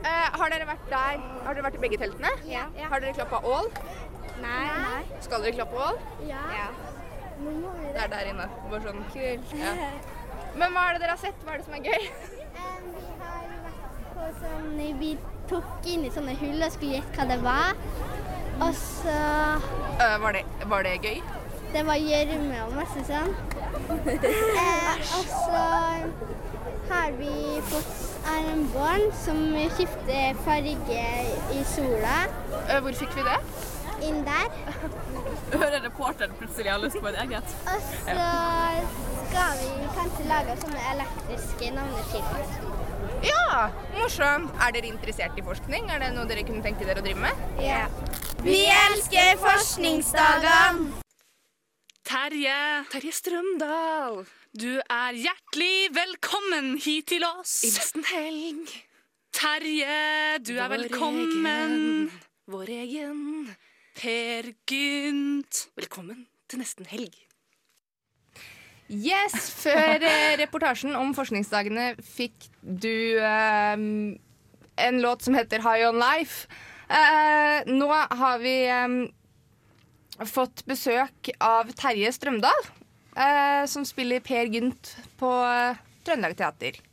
[0.04, 1.24] Eh, har dere vært der?
[1.48, 2.36] Har dere vært i begge teltene?
[2.52, 2.67] Ja.
[2.91, 3.72] Har dere klappa ål?
[4.44, 4.67] Nei.
[4.84, 5.02] Nei.
[5.24, 6.04] Skal dere klappe ål?
[6.28, 6.67] Ja.
[7.39, 8.52] Nå må vi Det er der inne.
[8.67, 9.60] Bare sånn kult.
[9.63, 9.78] Ja.
[10.60, 11.48] Men hva er det dere har sett?
[11.48, 12.10] Hva er det som er gøy?
[13.00, 15.15] vi har vært på sånn Vi
[15.51, 17.77] tok inn i sånne hull og skulle gjette hva det var.
[18.61, 19.15] Og så
[19.57, 21.21] uh, var, det, var det gøy?
[21.71, 23.33] Det var gjørme og masse sånn.
[24.03, 25.61] eh, og så
[26.91, 27.33] har vi
[27.71, 29.39] fått armbånd som
[29.77, 31.05] skifter farge
[31.55, 32.17] i sola.
[32.67, 33.39] Uh, hvor fikk vi det?
[34.07, 34.51] Inn der.
[35.61, 37.57] Hører reporteren plutselig har lyst på en eget.
[37.71, 38.29] Og så
[39.31, 42.81] skal vi kanskje lage sånne elektriske navneskilt.
[43.21, 44.51] Ja, morsomt.
[44.63, 45.89] Er dere interessert i forskning?
[45.93, 47.41] Er det noe dere kunne tenke dere å drive med?
[47.62, 47.84] Ja.
[48.41, 50.99] Vi elsker forskningsdagene!
[52.12, 52.55] Terje.
[52.91, 54.23] Terje Strømdal.
[54.57, 57.60] Du er hjertelig velkommen hit til oss.
[57.63, 58.73] I nesten helg.
[59.31, 59.99] Terje,
[60.43, 61.62] du er Vår velkommen.
[61.62, 62.12] egen.
[62.51, 63.21] Vår egen.
[64.01, 65.67] Per Gynt.
[65.79, 67.15] Velkommen til nesten helg.
[68.91, 73.77] Yes, før eh, reportasjen om forskningsdagene fikk du eh,
[74.88, 76.49] en låt som heter High On Life.
[76.91, 78.97] Eh, nå har vi eh,
[80.27, 82.67] fått besøk av Terje Strømdal,
[83.15, 85.32] eh, som spiller Per Gynt på
[86.04, 86.84] Trøndelag Teater.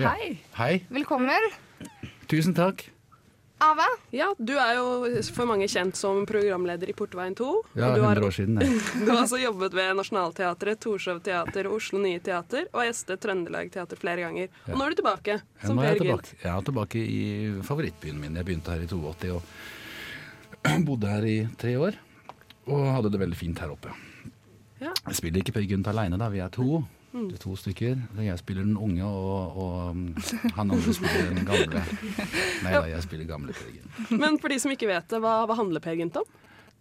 [0.00, 0.14] Ja.
[0.14, 0.38] Hei.
[0.56, 0.72] Hei.
[0.88, 1.52] Velkommen.
[2.30, 2.86] Tusen takk.
[3.64, 3.86] Ava?
[4.14, 7.48] Ja, du er jo for mange kjent som programleder i Portveien 2.
[7.78, 8.58] Ja, du har, 100 år siden.
[8.60, 8.80] jeg.
[9.06, 13.70] du har også jobbet ved Nationaltheatret, Torshov Teater og Oslo Nye Teater, og gjestet Trøndelag
[13.74, 14.50] Teater flere ganger.
[14.66, 14.72] Ja.
[14.72, 16.32] Og nå er du tilbake Ja, som er Per Gynt.
[16.42, 17.22] Jeg er tilbake i
[17.64, 18.36] favorittbyen min.
[18.40, 21.96] Jeg begynte her i 82 og bodde her i tre år.
[22.68, 23.92] Og hadde det veldig fint her oppe.
[24.80, 24.92] Ja.
[25.08, 26.28] Jeg spiller ikke Per Gynt aleine, da.
[26.32, 26.82] Vi er to.
[27.14, 27.28] Mm.
[27.30, 27.98] Det er to stykker.
[28.26, 30.00] Jeg spiller den unge, og, og um,
[30.56, 31.82] han andre spiller den gamle.
[32.64, 34.08] Nei da, jeg spiller gamle Per Gynt.
[34.18, 36.26] Men for de som ikke vet det, hva, hva handler Per Gynt om?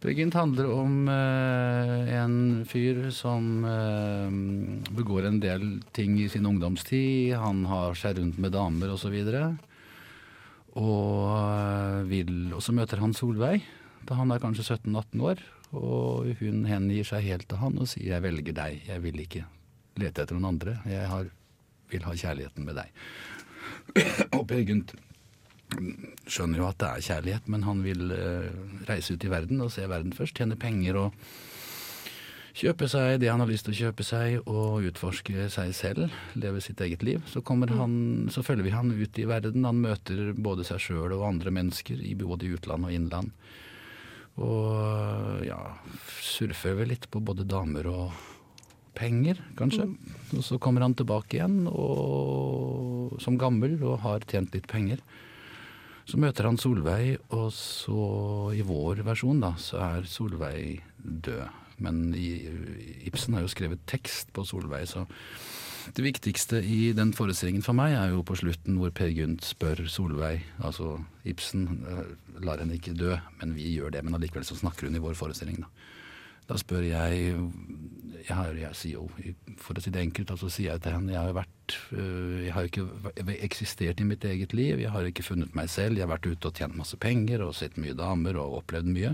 [0.04, 2.34] Per Gynt handler om eh, en
[2.68, 4.34] fyr som eh,
[4.98, 7.38] begår en del ting i sin ungdomstid.
[7.40, 9.14] Han har seg rundt med damer osv.
[10.74, 13.62] Og, og, vil- og så møter han Solveig
[14.04, 15.46] da han er kanskje 17-18 år.
[15.78, 19.46] Og hun hengir seg helt til han og sier 'jeg velger deg, jeg vil ikke
[20.00, 20.80] lete etter noen andre'.
[20.90, 21.32] Jeg har,
[21.92, 22.94] vil ha kjærligheten med deg.
[24.38, 24.96] og Per Gynt
[26.30, 28.54] skjønner jo at det er kjærlighet, men han vil eh,
[28.90, 30.38] reise ut i verden og se verden først.
[30.38, 31.18] Tjene penger og
[32.54, 36.14] kjøpe seg det han har lyst til å kjøpe seg, og utforske seg selv.
[36.38, 37.24] Leve sitt eget liv.
[37.30, 39.66] Så, kommer han, så følger vi han ut i verden.
[39.66, 43.34] Han møter både seg sjøl og andre mennesker, både i utland og innland.
[44.42, 45.60] Og ja,
[46.22, 48.22] surfer vel litt på både damer og
[48.98, 49.88] penger, kanskje.
[50.38, 55.04] Og så kommer han tilbake igjen og, som gammel og har tjent litt penger.
[56.10, 61.62] Så møter han Solveig, og så i vår versjon da, så er Solveig død.
[61.84, 62.30] Men i,
[63.08, 65.06] Ibsen har jo skrevet tekst på Solveig, så
[65.92, 69.82] det viktigste i den forestillingen for meg er jo på slutten hvor Per Gynt spør
[69.92, 70.96] Solveig, altså
[71.28, 74.04] Ibsen eh, lar henne ikke dø, men vi gjør det.
[74.06, 75.83] Men allikevel så snakker hun i vår forestilling, da.
[76.50, 77.34] Da spør jeg
[78.24, 81.12] jeg, har, jeg sier jo, For å si det enkelt, altså sier jeg til henne
[81.12, 82.86] Jeg har vært øh, Jeg har ikke
[83.44, 84.80] eksistert i mitt eget liv.
[84.80, 85.98] Jeg har ikke funnet meg selv.
[85.98, 89.12] Jeg har vært ute og tjent masse penger og sett mye damer og opplevd mye.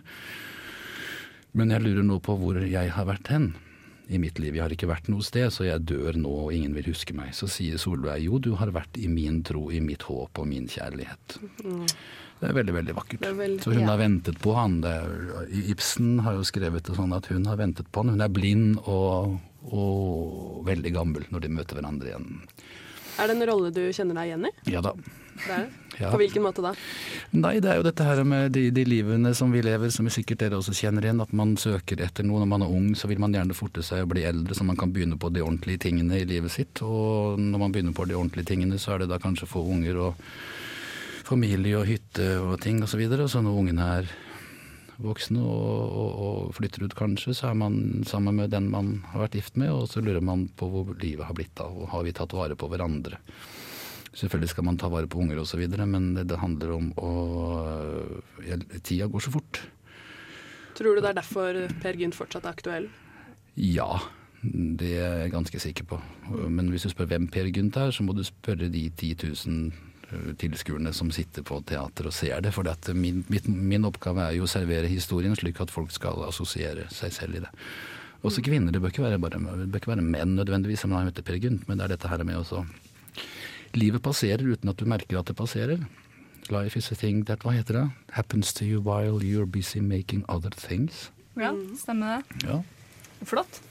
[1.57, 3.51] Men jeg lurer nå på hvor jeg har vært hen
[4.09, 4.55] i mitt liv.
[4.57, 7.33] Jeg har ikke vært noe sted, så jeg dør nå og ingen vil huske meg.
[7.37, 10.65] Så sier Solveig jo, du har vært i min tro, i mitt håp og min
[10.71, 11.37] kjærlighet.
[11.63, 11.85] Mm.
[12.39, 13.25] Det er veldig, veldig vakkert.
[13.27, 13.87] Er veldig- Så hun ja.
[13.91, 14.79] har ventet på han.
[14.87, 18.13] Er, Ibsen har jo skrevet det sånn at hun har ventet på han.
[18.15, 19.37] Hun er blind og,
[19.69, 22.39] og veldig gammel når de møter hverandre igjen.
[23.19, 24.53] Er det en rolle du kjenner deg igjen i?
[24.71, 24.95] Ja da.
[25.39, 25.89] Det er det.
[25.99, 26.12] Ja.
[26.13, 26.71] På hvilken måte da?
[27.36, 30.39] Nei, det er jo dette her med de, de livene som vi lever, som sikkert
[30.45, 31.19] dere også kjenner igjen.
[31.19, 32.39] At man søker etter noe.
[32.39, 34.79] Når man er ung, så vil man gjerne forte seg å bli eldre, så man
[34.79, 36.79] kan begynne på de ordentlige tingene i livet sitt.
[36.86, 39.99] Og når man begynner på de ordentlige tingene, så er det da kanskje få unger
[40.08, 40.23] og
[41.27, 43.03] familie og hytte og ting osv.
[43.03, 44.15] Og, så og så når ungene er
[45.03, 49.25] voksne og, og, og flytter ut kanskje, så er man sammen med den man har
[49.25, 52.05] vært gift med, og så lurer man på hvor livet har blitt av, og har
[52.05, 53.21] vi tatt vare på hverandre.
[54.09, 57.12] Selvfølgelig skal man ta vare på unger osv., men det, det handler om å
[58.45, 59.62] ja, Tida går så fort.
[60.77, 62.89] Tror du det er derfor Per Gynt fortsatt er aktuell?
[63.59, 63.99] Ja,
[64.41, 65.99] det er jeg ganske sikker på.
[66.47, 69.88] Men hvis du spør hvem Per Gynt er, så må du spørre de 10 000
[70.41, 72.53] tilskuerne som sitter på teater og ser det.
[72.55, 76.87] For at min, min oppgave er jo å servere historien slik at folk skal assosiere
[76.93, 77.51] seg selv i det.
[78.25, 78.73] Også kvinner.
[78.73, 81.79] Det bør ikke være, bare, bør ikke være menn nødvendigvis som heter Per Gynt, men
[81.79, 82.65] det er dette her med også
[83.77, 85.83] Livet passerer uten at du merker at det passerer.
[86.49, 87.85] Life is a thing that Hva heter det?
[88.17, 91.11] Happens to you while you're busy making other things.
[91.37, 92.47] Ja, stemmer det.
[92.49, 92.63] Ja.
[93.21, 93.61] Flott.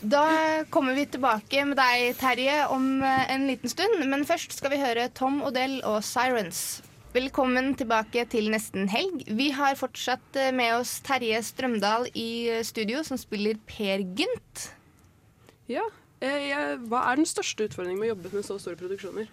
[0.00, 4.04] Da kommer vi tilbake med deg, Terje, om eh, en liten stund.
[4.06, 6.84] Men først skal vi høre Tom Odell og Sirens.
[7.16, 9.24] Velkommen tilbake til Nesten helg.
[9.26, 14.68] Vi har fortsatt eh, med oss Terje Strømdal i eh, studio, som spiller Per Gynt.
[15.66, 15.82] Ja.
[16.22, 19.26] Eh, jeg, hva er den største utfordringen med å jobbe med så store produksjoner?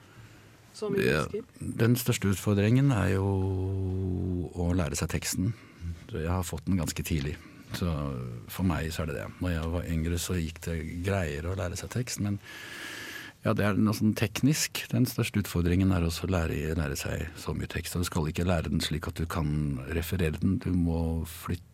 [0.76, 1.26] Så mye Ja,
[1.62, 3.30] den største utfordringen er jo
[4.50, 5.54] å lære seg teksten.
[6.10, 7.38] Jeg har fått den ganske tidlig.
[7.76, 7.92] Så
[8.52, 9.30] for meg så er det det.
[9.44, 12.40] Når jeg var yngre så gikk det greiere å lære seg tekst, men
[13.46, 14.82] ja, det er noe sånn teknisk.
[14.90, 17.94] Den største utfordringen er også å lære, lære seg så mye tekst.
[17.94, 20.58] Og du skal ikke lære den slik at du kan referere den.
[20.64, 21.72] Du må flytte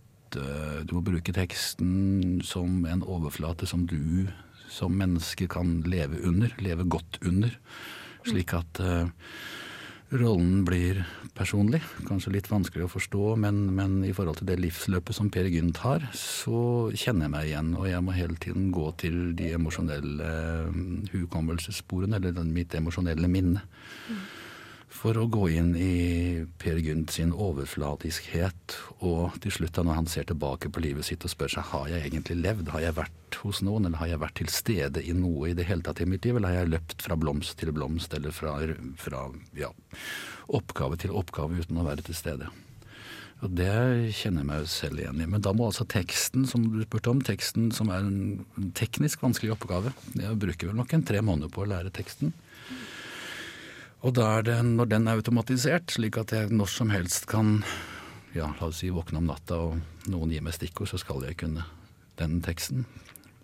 [0.88, 4.30] Du må bruke teksten som en overflate som du
[4.72, 6.54] som menneske kan leve under.
[6.64, 7.52] Leve godt under.
[8.28, 9.10] Slik at eh,
[10.12, 11.02] rollen blir
[11.38, 11.82] personlig.
[12.08, 15.80] Kanskje litt vanskelig å forstå, men, men i forhold til det livsløpet som Per Gynt
[15.86, 17.72] har, så kjenner jeg meg igjen.
[17.80, 20.84] Og jeg må hele tiden gå til de emosjonelle eh,
[21.16, 23.64] hukommelsessporene, eller mitt emosjonelle minne.
[24.92, 30.10] For å gå inn i Per Gynt sin overfladiskhet, og til slutt da når han
[30.12, 33.40] ser tilbake på livet sitt og spør seg har jeg egentlig levd, har jeg vært
[33.42, 36.10] hos noen, eller har jeg vært til stede i noe i det hele tatt i
[36.10, 38.58] mitt liv, eller har jeg løpt fra blomst til blomst, eller fra,
[39.00, 39.24] fra
[39.58, 39.72] ja,
[40.60, 42.52] oppgave til oppgave uten å være til stede.
[43.42, 43.74] Og Det
[44.14, 45.26] kjenner jeg meg selv igjen i.
[45.26, 49.56] Men da må altså teksten som du spurte om, teksten som er en teknisk vanskelig
[49.56, 52.36] oppgave Jeg bruker vel nok en tre måneder på å lære teksten.
[54.02, 57.60] Og da er det, når den er automatisert, slik at jeg når som helst kan
[58.34, 61.38] ja, la oss si våkne om natta og noen gir meg stikkord, så skal jeg
[61.44, 61.68] kunne
[62.18, 62.88] den teksten.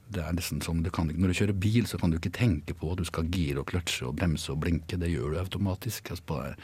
[0.08, 2.74] Det er nesten som du kan, Når du kjører bil, så kan du ikke tenke
[2.74, 4.98] på at du skal gire og kløtsje og bremse og blinke.
[4.98, 6.12] Det gjør du automatisk.
[6.16, 6.56] Altså,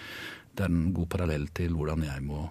[0.56, 2.49] Det er en god parallell til hvordan jeg må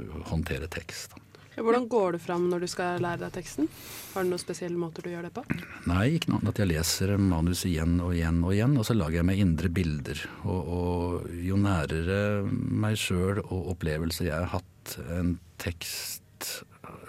[0.00, 1.16] øh, håndtere tekst.
[1.56, 3.68] Hvordan går du fram når du skal lære deg teksten?
[4.12, 5.44] Har du noen spesielle måter du gjør det på?
[5.88, 8.96] Nei, ikke noe annet at jeg leser manus igjen og igjen og igjen, og så
[8.96, 10.22] lager jeg meg indre bilder.
[10.44, 12.20] Og, og jo nærere
[12.52, 16.52] meg sjøl og opplevelser jeg har hatt en tekst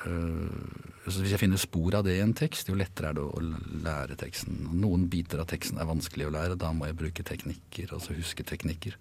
[0.08, 3.24] øh, så Hvis jeg finner spor av det i en tekst, jo lettere er det
[3.24, 3.44] å
[3.86, 4.58] lære teksten.
[4.76, 8.44] Noen biter av teksten er vanskelig å lære, da må jeg bruke teknikker, altså huske
[8.44, 8.98] teknikker.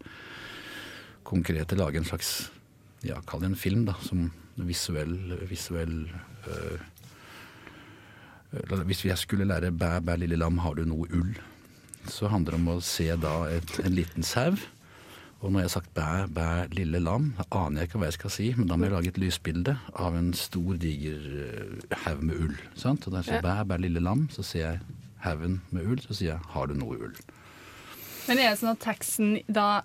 [1.27, 2.45] Konkrete lage en slags
[3.05, 6.07] ja, kall det en film, da, som visuell, visuell
[6.49, 6.81] øh,
[8.87, 11.41] Hvis jeg skulle lære 'bæ, bæ, lille lam, har du noe ull',
[12.09, 14.57] så handler det om å se da et, en liten sau.
[15.41, 18.13] Og når jeg har sagt 'bæ, bæ, lille lam', da aner jeg ikke hva jeg
[18.13, 22.23] skal si, men da må jeg lage et lysbilde av en stor, diger eh, haug
[22.23, 22.57] med ull.
[22.75, 23.07] Sant?
[23.07, 24.81] Og da jeg sier 'bæ, bæ, lille lam', så ser jeg
[25.17, 27.21] haugen med ull, så sier jeg 'har du noe ull'?
[28.29, 29.83] Men er det sånn at teksten da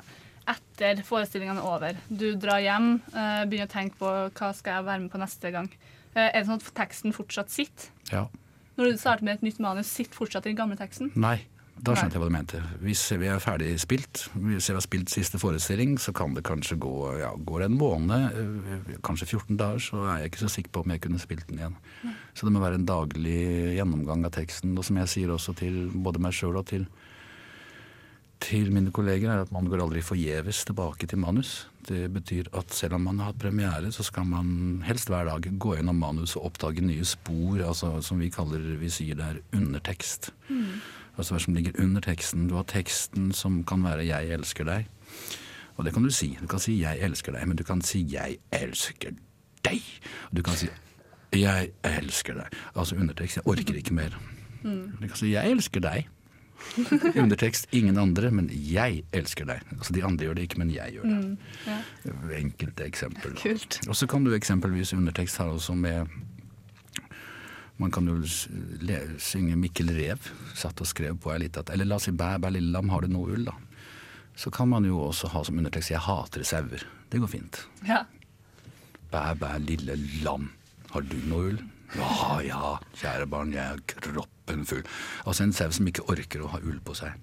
[0.50, 4.88] etter forestillingene er over, du drar hjem, eh, begynner å tenke på hva skal jeg
[4.88, 5.70] være med på neste gang,
[6.12, 7.92] Eh, er det sånn at teksten fortsatt sitter?
[8.12, 8.28] Ja.
[8.76, 11.12] Når du starter med et nytt manus, sitter fortsatt den gamle teksten?
[11.16, 11.38] Nei,
[11.78, 12.18] da skjønte Nei.
[12.18, 12.62] jeg hva du mente.
[12.84, 16.80] Hvis vi er ferdig spilt, hvis jeg har spilt siste forestilling, så kan det kanskje
[16.84, 20.52] gå ja, går det en måned, øh, kanskje 14 dager, så er jeg ikke så
[20.58, 21.80] sikker på om jeg kunne spilt den igjen.
[22.36, 23.40] Så det må være en daglig
[23.78, 24.76] gjennomgang av teksten.
[24.76, 26.90] Og som jeg sier også til både meg sjøl og til,
[28.42, 31.68] til mine kolleger, er at man går aldri forgjeves tilbake til manus.
[31.88, 35.46] Det betyr at selv om man har hatt premiere, så skal man helst hver dag
[35.60, 39.42] gå gjennom manus og oppdage nye spor, altså som vi kaller, vi sier det er
[39.58, 40.32] undertekst.
[41.18, 42.48] Altså hva som ligger under teksten.
[42.50, 44.86] Du har teksten som kan være 'jeg elsker deg'.
[45.78, 46.38] Og det kan du si.
[46.42, 49.12] Du kan si 'jeg elsker deg', men du kan si 'jeg elsker
[49.64, 50.00] deg'.
[50.36, 50.68] Du kan si
[51.34, 52.50] 'jeg elsker deg'.
[52.76, 54.18] Altså undertekst 'jeg orker ikke mer'.
[54.64, 54.92] Mm.
[55.02, 56.08] Du kan si 'jeg elsker deg'.
[57.22, 59.62] Undertekst 'ingen andre', men 'jeg elsker deg'.
[59.78, 61.18] Altså De andre gjør det ikke, men jeg gjør det.
[61.26, 61.38] Mm.
[61.68, 61.78] Ja.
[62.38, 63.36] Enkelte eksempel.
[63.36, 63.80] Kult.
[63.88, 66.08] Og så kan du eksempelvis undertekst her også med
[67.82, 68.22] Man kan jo
[69.18, 70.20] synge Mikkel Rev,
[70.54, 73.02] satt og skrev på ei lita Eller la oss si Bæ, bæ, lille lam, har
[73.02, 73.56] du noe ull, da?
[74.36, 76.86] Så kan man jo også ha som undertekst Jeg hater sauer.
[77.10, 77.68] Det går fint.
[77.88, 78.04] Ja.
[79.12, 80.52] Bæ, bæ, lille lam,
[80.92, 81.64] har du noe ull?
[81.98, 84.86] Ja ja, kjære barn, jeg er kroppen full.
[85.26, 87.18] Altså en sau som ikke orker å ha ull på seg.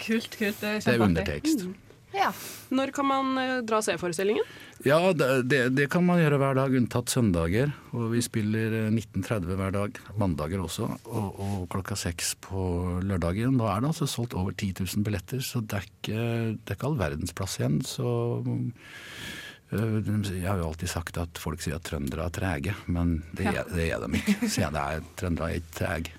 [0.00, 0.58] Kult, kult.
[0.62, 1.64] Det er, Det er undertekst.
[1.66, 1.86] undertekst.
[2.10, 2.32] Ja.
[2.74, 4.46] Når kan man eh, dra og se forestillingen?
[4.86, 7.70] Ja, det, det, kan man gjøre hver dag, unntatt søndager.
[7.94, 12.64] Og vi spiller eh, 19.30 hver dag, mandager også, og, og klokka seks på
[13.06, 13.60] lørdagen.
[13.60, 16.24] Da er det altså solgt over 10 000 billetter, så det er ikke,
[16.56, 17.78] det er ikke all verdens plass igjen.
[17.86, 18.08] Så
[19.70, 23.60] Jeg har jo alltid sagt at folk sier at trøndere er trege, men det, Ja.
[23.62, 24.48] er, det er de ikke.
[24.50, 26.14] Så ja, det er, trøndere er ikke trege.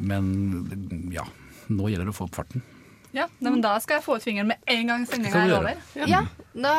[0.00, 1.26] Men ja,
[1.68, 2.62] nå gjelder det å få opp farten.
[3.12, 5.82] Ja, nei, men Da skal jeg få ut fingeren med en gang sendinga er over.
[6.08, 6.22] Ja,
[6.56, 6.72] da,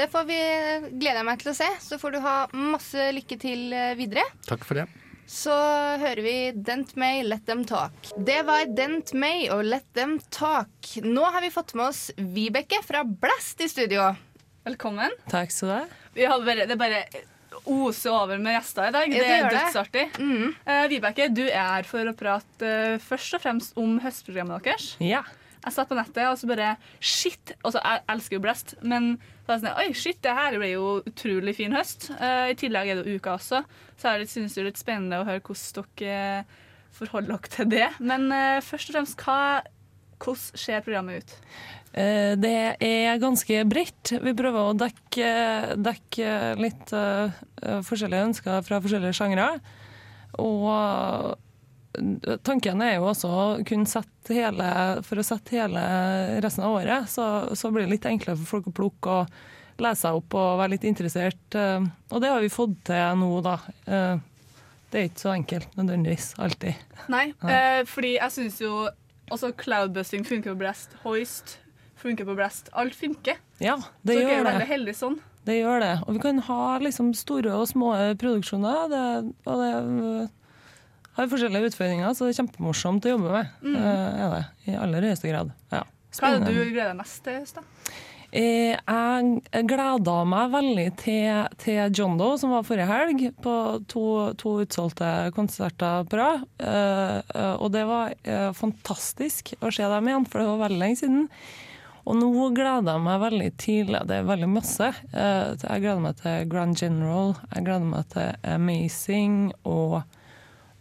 [0.00, 0.38] det får vi
[0.96, 1.68] gleder jeg meg til å se.
[1.84, 4.24] Så får du ha masse lykke til eh, videre.
[4.48, 4.86] Takk for det.
[5.28, 5.52] så
[6.00, 7.92] hører vi Dent May, Let Them Talk.
[8.16, 10.72] Det var Dent May og Let Them Talk.
[11.04, 14.08] Nå har vi fått med oss Vibeke fra Blast i studio.
[14.62, 15.10] Velkommen.
[15.26, 15.84] Takk skal du ha.
[16.14, 17.02] Vi har bare, det bare
[17.66, 19.10] oser over med gjester i dag.
[19.10, 20.04] Det det er dødsartig.
[20.22, 20.52] Mm.
[20.62, 24.92] Eh, Vibeke, du er her for å prate uh, først og fremst om høstprogrammet deres.
[25.02, 25.24] Ja.
[25.62, 27.56] Jeg satt på nettet og så bare Shit!
[27.62, 31.56] Altså, jeg elsker jo Blest, men så sånn, oi, shit, det her blir jo utrolig
[31.58, 32.12] fin høst.
[32.14, 33.64] Uh, I tillegg er det uka også,
[33.98, 36.44] så jeg syns det er litt spennende å høre hvordan dere
[36.94, 37.86] forholder dere til det.
[38.04, 39.62] Men eh, først og fremst, hva,
[40.22, 41.38] hvordan ser programmet ut?
[41.92, 44.14] Eh, Det er ganske bredt.
[44.22, 45.30] Vi prøver å dekke,
[45.76, 47.32] dekke litt uh,
[47.84, 49.48] forskjellige ønsker fra forskjellige sjangre.
[50.40, 51.36] Og
[52.40, 54.66] tanken er jo også å kunne sette hele
[55.04, 55.82] For å sette hele
[56.40, 60.06] resten av året, så, så blir det litt enklere for folk å plukke og lese
[60.06, 61.56] seg opp og være litt interessert.
[61.58, 63.58] Og det har vi fått til nå, da.
[64.92, 66.80] Det er ikke så enkelt nødvendigvis alltid.
[67.12, 68.72] Nei, eh, fordi jeg synes jo
[69.32, 70.92] også cloudbusting funker jo Blast.
[71.06, 71.56] Hoist
[72.02, 72.70] funker på Blast.
[72.76, 73.40] Alt funker.
[73.62, 74.50] Ja, det så dere er det.
[74.50, 75.18] veldig heldige sånn.
[75.46, 75.94] Det gjør det.
[76.06, 78.84] Og vi kan ha liksom store og små produksjoner.
[78.92, 79.02] Det,
[79.50, 80.28] og det øh,
[81.18, 83.50] har forskjellige utfordringer, så det er kjempemorsomt å jobbe med.
[83.64, 83.74] Mm.
[83.74, 85.52] Uh, er det, I aller høyeste grad.
[85.74, 85.82] Ja.
[86.18, 87.64] Hva er det du gleder deg mest til?
[88.32, 93.56] Eh, Jeg gleda meg veldig til, til John Doe, som var forrige helg, på
[93.92, 94.04] to,
[94.40, 96.46] to utsolgte konserter på rad.
[96.56, 100.80] Uh, uh, Og det var eh, fantastisk å se dem igjen, for det var veldig
[100.80, 101.28] lenge siden.
[102.06, 104.88] Og nå gleder jeg meg veldig tidlig, Det er veldig masse.
[105.12, 110.02] Eh, Jeg gleder meg til Grand General, jeg gleder meg til Amazing og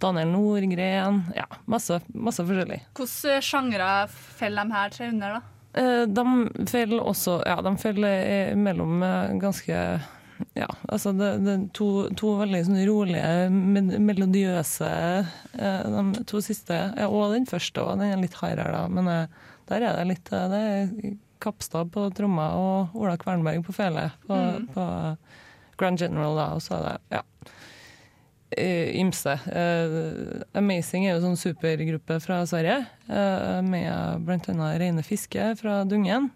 [0.02, 1.20] Daniel Nordgren.
[1.38, 2.80] Ja, masse, masse forskjellig.
[2.98, 5.42] Hvilke sjangre faller de her tre under, da?
[5.78, 10.02] Eh, De faller også Ja, de faller eh, mellom eh, ganske
[10.58, 13.52] ja, altså det, det to, to veldig sånn rolige,
[14.02, 18.88] melodiøse eh, De to siste, ja, og den første òg, den er litt hardere, da.
[18.90, 19.28] Men eh,
[19.72, 24.10] der er det litt eh, Det er Kapstad på tromma og Ola Kvernberg på fele
[24.28, 24.68] på, Mm.
[24.76, 24.84] på
[25.82, 26.50] Grand General, da.
[26.54, 27.22] Og så er det ja,
[28.58, 29.34] eh, ymse.
[29.50, 34.70] Uh, Amazing er jo sånn supergruppe fra Sverige, uh, med bl.a.
[34.78, 36.30] Reine Fiske fra Dungen.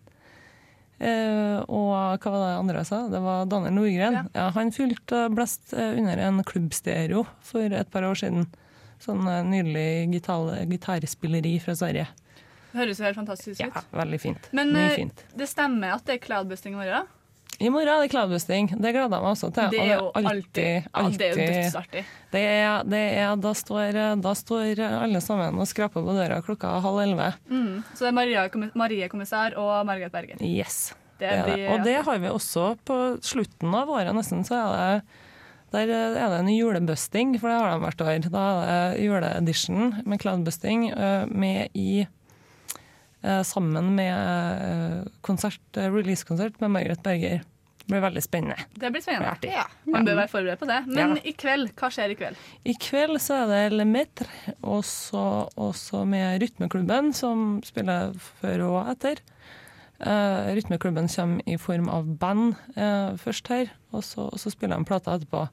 [0.96, 3.02] Uh, og hva var det andre jeg sa?
[3.12, 4.20] Det var Daniel Nordgren.
[4.34, 4.50] Ja.
[4.56, 8.48] han fylte Blest eh, under en klubbstereo for et par år siden.
[9.04, 12.08] Sånn eh, nydelig gitar gitarspilleri fra Sverige.
[12.76, 13.86] Det høres jo helt fantastisk Ja, ut.
[13.96, 14.50] veldig fint.
[14.52, 15.22] Men eh, fint.
[15.40, 17.08] det stemmer at det er cloudbusting i morgen?
[17.64, 18.68] I morgen er det cloudbusting.
[18.76, 19.70] Det gleder jeg meg også til.
[19.72, 22.02] Det er jo alltid, alltid- ja, det er jo dødsartig.
[22.34, 26.74] Det er, det er, da, står, da står alle sammen og skraper på døra klokka
[26.84, 27.30] halv elleve.
[27.48, 27.78] Mm.
[27.94, 28.44] Så det er Maria,
[28.76, 30.44] Marie Kommissær og Margaret Berger.
[30.44, 30.90] Yes.
[31.18, 31.70] Det er det.
[31.72, 34.44] Og det har vi også på slutten av året, nesten.
[34.44, 35.08] Så er det,
[35.72, 38.28] der er det en julebusting, for det har de hvert år.
[38.36, 42.04] Da er det juleedition med cloudbusting eh, med i
[43.48, 47.44] Sammen med eh, konsert, eh, releasekonsert med Margaret Berger.
[47.86, 48.56] Det blir veldig spennende.
[48.74, 49.30] Det blir spennende.
[49.30, 49.52] artig.
[49.54, 49.66] Ja.
[49.86, 50.80] Man bør være forberedt på det.
[50.88, 51.22] Men Ja.
[51.24, 52.36] i kveld, hva skjer i kveld?
[52.66, 54.26] I kveld så er det Le Metre,
[54.64, 59.22] også, også med Rytmeklubben, som spiller før og etter.
[59.96, 64.76] Uh, rytmeklubben kommer i form av band uh, først her, og så, og så spiller
[64.82, 65.46] de plata etterpå.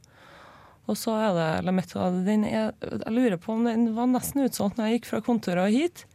[0.91, 2.11] Og så er det La.
[2.27, 5.69] Den er, jeg lurer på om den var nesten utsolgt når jeg gikk fra kontoret
[5.69, 6.07] og hit.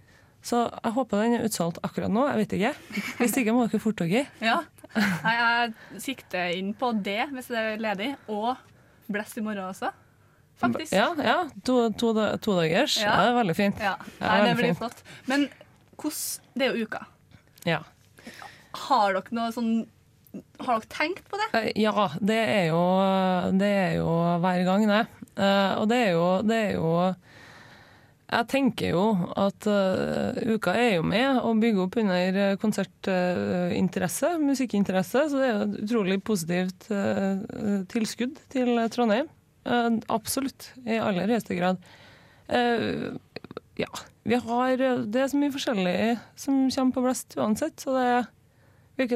[0.46, 2.24] Så jeg håper den er utsolgt akkurat nå.
[2.30, 2.74] Jeg vet ikke.
[3.20, 4.28] Hvis ikke må dere forte dere.
[4.44, 4.60] Ja.
[4.98, 8.56] Nei, jeg sikter inn på det hvis det er ledig, og
[9.12, 9.92] Blest i morgen også.
[10.60, 10.92] Faktisk.
[10.92, 11.36] Ja, ja.
[11.68, 12.10] To, to,
[12.44, 12.98] to dagers.
[13.00, 13.12] Ja.
[13.12, 13.20] Ja.
[13.22, 13.78] det er veldig fint.
[13.84, 13.94] Ja.
[14.04, 14.80] Det Nei, det blir fint.
[14.82, 15.04] flott.
[15.30, 15.46] Men
[15.98, 17.04] hvordan Det er jo uka.
[17.68, 17.78] Ja.
[18.88, 19.72] Har dere noe sånn
[20.62, 21.48] Har dere tenkt på det?
[21.58, 22.82] Eh, Ja, det er jo,
[23.58, 24.10] det er jo
[24.44, 25.00] hver gang, det.
[25.38, 26.92] Eh, og det er jo, det er jo
[28.28, 29.04] Jeg tenker jo
[29.40, 35.48] at uh, uka er jo med å bygge opp under konsertinteresse, konsertinteresse, musikkinteresse, så det
[35.48, 39.32] er jo et utrolig positivt uh, tilskudd til Trondheim.
[39.68, 41.84] Eh, absolutt, i aller høyeste grad.
[42.48, 43.10] Eh,
[43.78, 43.90] ja,
[44.24, 45.98] vi har Det er så mye forskjellig
[46.40, 48.28] som kommer på blest uansett, så det er
[48.98, 49.12] Det,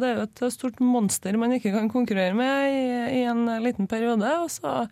[0.00, 4.24] er jo et stort monster man ikke kan konkurrere med i en liten periode.
[4.40, 4.88] Og så,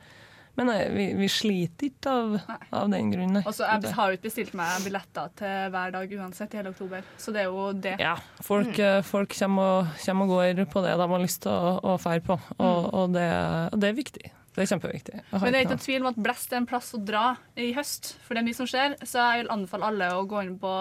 [0.58, 2.32] men nei, vi, vi sliter ikke av,
[2.74, 3.40] av den grunn.
[3.44, 6.72] Og så Jeg har jo ikke bestilt meg billetter til hver dag uansett i hele
[6.74, 7.94] oktober, så det er jo det.
[8.02, 9.06] Ja, folk, mm.
[9.06, 12.24] folk kommer, og, kommer og går på det de har lyst til å, å feire
[12.26, 13.28] på, og, og, det,
[13.70, 14.32] og det er viktig.
[14.59, 15.20] Det er kjempeviktig.
[15.30, 17.68] Men det er ikke noen tvil om at Blest er en plass å dra i
[17.76, 18.96] høst, for det er mye som skjer.
[19.06, 20.72] Så jeg vil anbefale alle å gå inn på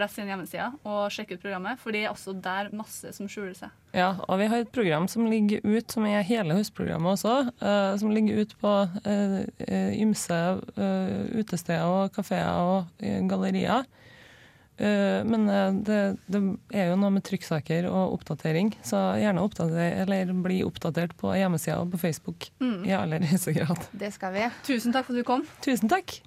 [0.00, 3.52] Ekspress sin hjemmeside og sjekke ut programmet, for det er også der masse som skjuler
[3.58, 3.72] seg.
[3.92, 7.98] Ja, og vi har et program som ligger ut, som er hele høstprogrammet også, uh,
[8.00, 8.72] som ligger ut på
[9.04, 13.84] eh, ymse uh, utesteder og kafeer og eh, gallerier.
[14.80, 15.42] Men
[15.84, 15.96] det,
[16.32, 16.38] det
[16.72, 21.82] er jo noe med trykksaker og oppdatering, så gjerne oppdater, eller bli oppdatert på hjemmesida
[21.82, 22.86] og på Facebook Mm.
[22.88, 23.84] i aller høyeste grad.
[23.92, 24.48] Det skal vi.
[24.64, 25.44] Tusen takk for at du kom.
[25.60, 26.22] Tusen takk.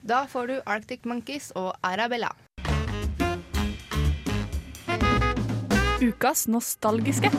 [0.00, 2.32] Da får du Arctic Monkeys og Arabella.
[5.98, 7.30] Ukas nostalgiske.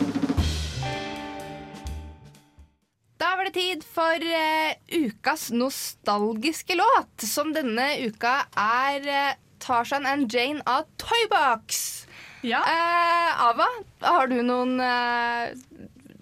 [3.17, 10.03] Da var det tid for eh, ukas nostalgiske låt, som denne uka er uh, Tarzan
[10.05, 12.03] and Jane av Toybox.
[12.41, 12.59] Ja.
[12.59, 13.69] Eh, Ava,
[14.03, 15.55] har du noen eh,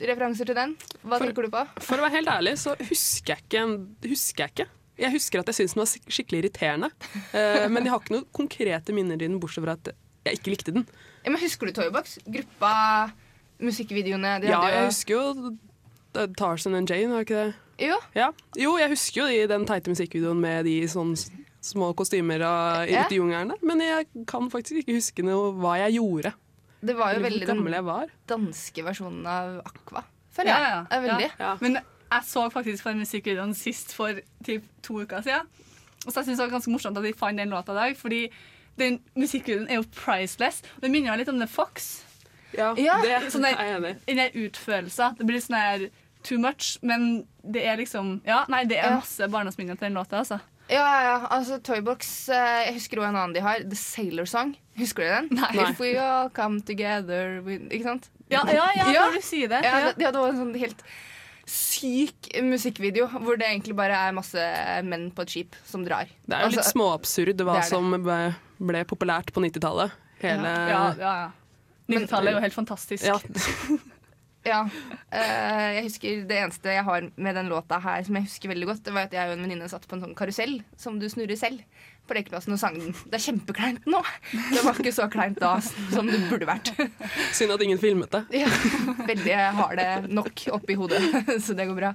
[0.06, 0.78] referanser til den?
[1.02, 1.66] Hva tenker du på?
[1.90, 3.66] For å være helt ærlig så husker jeg ikke.
[4.14, 4.70] Husker jeg, ikke.
[5.08, 6.94] jeg husker at jeg syntes den var skikkelig irriterende.
[7.34, 9.96] Eh, men jeg har ikke noen konkrete minner i den, bortsett fra at
[10.30, 10.90] jeg ikke likte den.
[11.28, 12.18] Ja, men Husker du Toybox?
[12.24, 12.74] Gruppa,
[13.60, 15.56] musikkvideoene de Ja, hadde jeg husker jo
[16.40, 17.54] Tarzan and Jane, var ikke det?
[17.84, 17.98] Jo.
[18.16, 18.30] Ja.
[18.58, 21.12] Jo, jeg husker jo de, den teite musikkvideoen med de sånn
[21.68, 23.04] små kostymer Ja.
[23.04, 23.60] ute i jungelen der.
[23.62, 26.32] Men jeg kan faktisk ikke huske noe hva jeg gjorde.
[26.82, 30.04] Det var jo veldig den danske versjonen av Aqua.
[30.32, 30.64] Føler jeg.
[30.64, 31.30] Ja, ja, er veldig.
[31.40, 31.58] ja.
[31.62, 34.14] Men jeg så faktisk på den musikkvideoen sist for
[34.46, 35.46] typ, to uker siden.
[36.06, 37.98] Og så jeg synes det var ganske morsomt at de fant den låta i dag,
[37.98, 38.30] fordi
[38.78, 40.62] den musikkvideoen er jo priceless.
[40.82, 42.04] Det minner meg litt om The Fox.
[42.58, 44.14] Ja, det sånn er jeg enig i.
[44.18, 45.18] Den utførelsen.
[45.20, 45.88] Det blir sånn her
[46.24, 48.96] too much, men det er liksom Ja, nei, det er Ja.
[49.02, 50.40] masse barndomsminner til den låta, altså.
[50.70, 51.28] Ja, ja, ja.
[51.32, 53.60] Altså, Toybox eh, Jeg husker også en annen de har.
[53.64, 54.56] The Sailor Song.
[54.78, 55.30] Husker du den?
[55.40, 55.70] Nei.
[55.72, 58.10] If we all come together Ikke sant?
[58.30, 59.62] Ja, ja, ja, når du sier det.
[59.64, 59.92] Ja, Ja.
[59.96, 60.84] De hadde også en sånn helt
[61.48, 64.48] syk musikkvideo hvor det egentlig bare er masse
[64.84, 66.10] menn på et skip som drar.
[66.28, 67.70] Det er jo litt Altså, småabsurd hva det det.
[67.72, 68.18] som ble,
[68.72, 69.96] ble populært på 90-tallet.
[70.24, 71.30] Hele Ja, ja, ja.
[71.88, 73.08] 90-tallet er jo helt fantastisk.
[73.08, 73.20] Ja.
[74.48, 74.62] Ja.
[75.12, 78.70] Uh, jeg husker Det eneste jeg har med den låta her som jeg husker veldig
[78.70, 81.08] godt, det var at jeg og en venninne satt på en sånn karusell som du
[81.12, 81.64] snurrer selv
[82.08, 82.94] på lekeplassen og sang den.
[83.08, 84.02] Det er kjempekleint nå.
[84.32, 86.72] Det var ikke så kleint da som det burde vært.
[87.36, 88.24] Synd at ingen filmet det.
[88.44, 88.50] Ja,
[89.08, 91.02] veldig jeg har det nok oppi hodet,
[91.44, 91.94] så det går bra.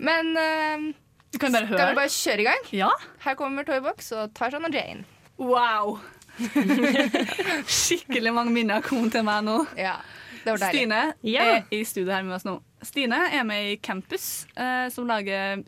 [0.00, 0.88] Men uh,
[1.36, 2.64] skal vi bare kjøre i gang?
[2.74, 2.90] Ja.
[3.24, 5.04] Her kommer Toybox og Tarzan og Jane.
[5.40, 5.98] Wow!
[7.80, 9.60] Skikkelig mange minner kom til meg nå.
[9.78, 9.98] Ja,
[10.44, 10.66] det var.
[10.72, 11.44] Stine Ja.
[11.44, 12.58] er i studio her med oss nå.
[12.82, 15.60] Stine er med i Campus, uh, som lager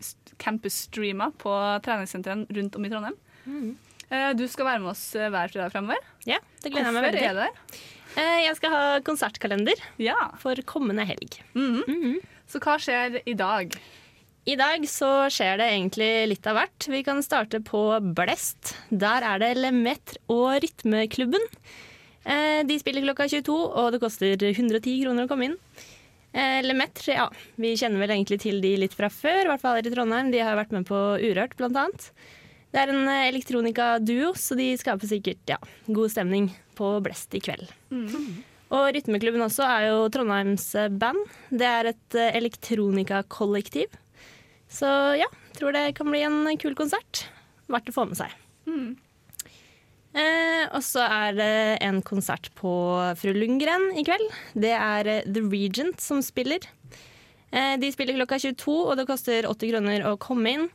[0.42, 1.52] campus-streamer på
[1.84, 3.18] treningssentrene rundt om i Trondheim.
[3.46, 6.02] Eh, du skal være med oss eh, hver fredag fremover.
[6.28, 7.80] Ja, det gleder jeg meg veldig til.
[8.20, 10.18] Eh, Jeg skal ha konsertkalender Ja.
[10.42, 11.38] for kommende helg.
[12.52, 13.72] Så hva skjer i dag?
[14.44, 16.88] I dag så skjer det egentlig litt av hvert.
[16.90, 17.80] Vi kan starte på
[18.14, 18.74] Blest.
[18.90, 21.44] Der er det Lemetre og Rytmeklubben.
[22.68, 25.56] De spiller klokka 22, og det koster 110 kroner å komme inn.
[26.34, 27.28] Lemaitre, ja,
[27.60, 30.30] vi kjenner vel egentlig til de litt fra før, i hvert fall her i Trondheim.
[30.32, 32.10] De har vært med på Urørt, blant annet.
[32.72, 35.58] Det er en elektronikaduo, elektronika-duo, så de skaper sikkert ja,
[35.92, 36.48] god stemning
[36.78, 37.68] på Blest i kveld.
[38.72, 41.20] Og Rytmeklubben også er jo Trondheims eh, band.
[41.52, 43.92] Det er et eh, elektronikakollektiv.
[44.72, 44.88] Så
[45.20, 47.26] ja, tror det kan bli en kul konsert.
[47.68, 48.32] Verdt å få med seg.
[50.12, 51.52] Eh, og så er det
[51.84, 52.72] en konsert på
[53.20, 54.26] Fru Lundgren i kveld.
[54.56, 56.64] Det er eh, The Regent som spiller.
[57.52, 60.68] Eh, de spiller klokka 22, og det koster 80 kroner å komme inn.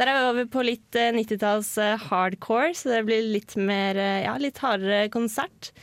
[0.00, 3.98] Der er vi over på litt eh, 90-talls eh, hardcore, så det blir litt mer
[4.00, 5.74] eh, ja, litt hardere konsert.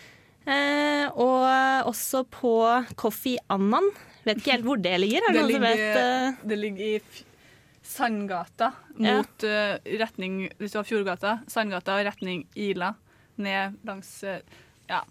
[0.47, 1.45] Eh, og
[1.91, 2.53] også på
[2.97, 3.91] Coffee Annan.
[4.25, 5.27] Vet ikke helt hvor det ligger.
[5.29, 5.83] Er det, som vet?
[6.01, 6.39] eh?
[6.49, 7.25] det ligger i
[7.87, 9.19] Sandgata Ja.
[9.19, 12.95] mot eh, retning Hvis du har Fjordgata, Sandgata retning Ila.
[13.37, 14.41] Ned langs eh,
[14.89, 15.03] ja.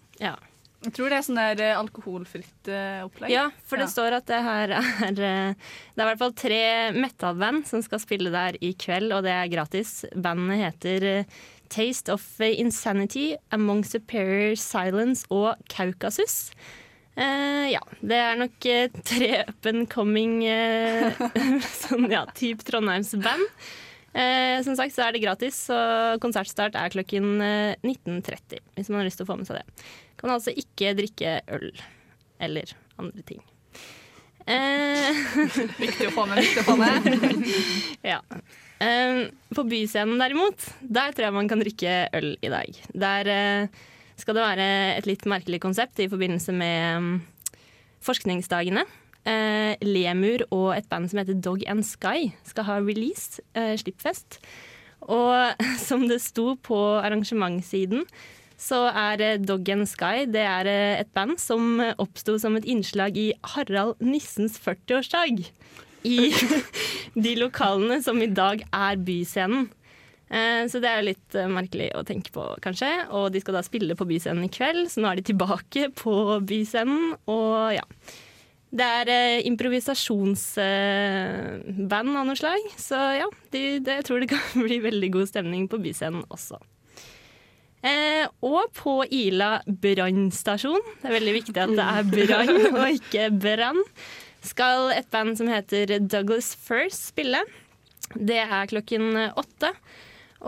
[0.87, 3.31] Jeg tror det er sånn der eh, alkoholfritt eh, opplegg.
[3.33, 6.61] Ja, for det står at det her er eh, Det er i hvert fall tre
[6.95, 9.99] metal-band som skal spille der i kveld, og det er gratis.
[10.15, 11.27] Bandene heter
[11.67, 16.53] Taste of Insanity, Among Superior Silence og Kaukasus.
[17.17, 18.69] Eh, ja, det er nok
[19.11, 21.19] tre up and coming eh,
[21.83, 23.51] sånn ja, type Trondheims-band.
[24.17, 29.01] Eh, som sagt så er det gratis, og konsertstart er klokken eh, 19.30 hvis man
[29.01, 29.89] har lyst til å få med seg det.
[30.17, 31.69] Kan altså ikke drikke øl
[32.41, 33.41] eller andre ting.
[34.47, 35.17] Eh,
[35.83, 37.51] viktig å få med, viktig å få med.
[38.13, 38.21] ja.
[38.79, 42.79] Eh, på Byscenen derimot, der tror jeg man kan drikke øl i dag.
[42.93, 43.81] Der eh,
[44.17, 47.11] skal det være et litt merkelig konsept i forbindelse med um,
[48.05, 48.85] forskningsdagene.
[49.27, 54.39] Eh, Lemur og et band som heter Dog and Sky skal ha release, eh, slippfest.
[55.11, 58.07] Og som det sto på arrangementssiden,
[58.57, 62.55] så er eh, Dog and Sky det er eh, et band som eh, oppsto som
[62.57, 65.45] et innslag i Harald Nissens 40-årsdag.
[66.07, 66.31] I
[67.25, 69.69] de lokalene som i dag er Byscenen.
[70.27, 73.07] Så det er litt merkelig å tenke på, kanskje.
[73.15, 76.15] Og de skal da spille på Byscenen i kveld, så nå er de tilbake på
[76.47, 77.15] Byscenen.
[77.31, 77.85] Og ja.
[78.67, 83.27] Det er improvisasjonsband av noe slag, så ja.
[83.55, 86.59] De, det, jeg tror det kan bli veldig god stemning på Byscenen også.
[87.87, 93.23] Eh, og på Ila brannstasjon, det er veldig viktig at det er brann og ikke
[93.35, 93.81] brann,
[94.47, 97.41] skal et band som heter Douglas First spille.
[98.13, 99.03] Det er klokken
[99.35, 99.69] åtte.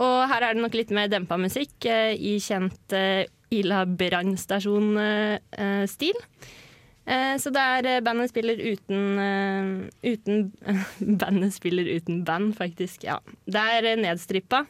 [0.00, 6.14] Og her er det nok litt mer dempa musikk eh, i kjent eh, Ila brannstasjon-stil.
[7.10, 9.66] Eh, så det er eh, bandet spiller uten, eh,
[10.12, 10.52] uten
[11.20, 13.04] Bandet spiller uten band, faktisk.
[13.08, 13.16] Ja.
[13.50, 14.66] Det er eh, nedstrippa.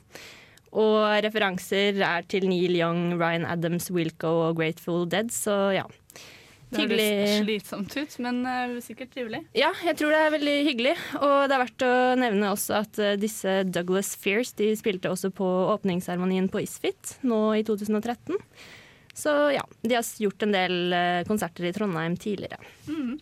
[0.70, 5.86] Og referanser er til Neil Young, Ryan Adams, Wilco og Grateful Dead, så ja.
[6.70, 9.40] Det høres slitsomt ut, men eh, sikkert trivelig.
[9.58, 10.92] Ja, jeg tror det er veldig hyggelig.
[11.18, 15.32] Og det er verdt å nevne også at eh, disse Douglas Fears de spilte også
[15.34, 18.38] på åpningsseremonien på Isfit nå i 2013.
[19.18, 22.62] Så ja, de har gjort en del eh, konserter i Trondheim tidligere.
[22.86, 23.18] Mm.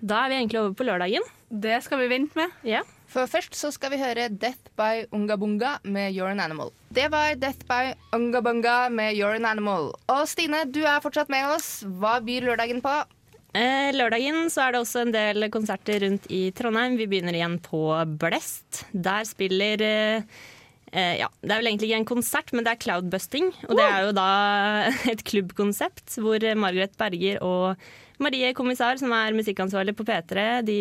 [0.00, 1.30] Da er vi egentlig over på lørdagen.
[1.50, 2.58] Det skal vi vente med.
[2.66, 2.82] Ja.
[3.10, 6.70] For først så skal vi høre Death by Ungabunga' med You're an Animal.
[6.94, 9.88] Det var Death by Ungabunga' med You're an Animal.
[10.06, 11.80] Og Stine, du er fortsatt med oss.
[11.82, 12.92] Hva byr lørdagen på?
[13.58, 16.94] Eh, lørdagen så er det også en del konserter rundt i Trondheim.
[17.00, 17.82] Vi begynner igjen på
[18.20, 18.84] Blest.
[18.94, 20.28] Der spiller eh,
[20.92, 23.50] eh, ja, Det er vel egentlig ikke en konsert, men det er cloudbusting.
[23.66, 24.28] Og det er jo da
[25.10, 27.74] et klubbkonsept hvor Margaret Berger og
[28.22, 30.78] Marie Kommissar, som er musikkansvarlig på P3, de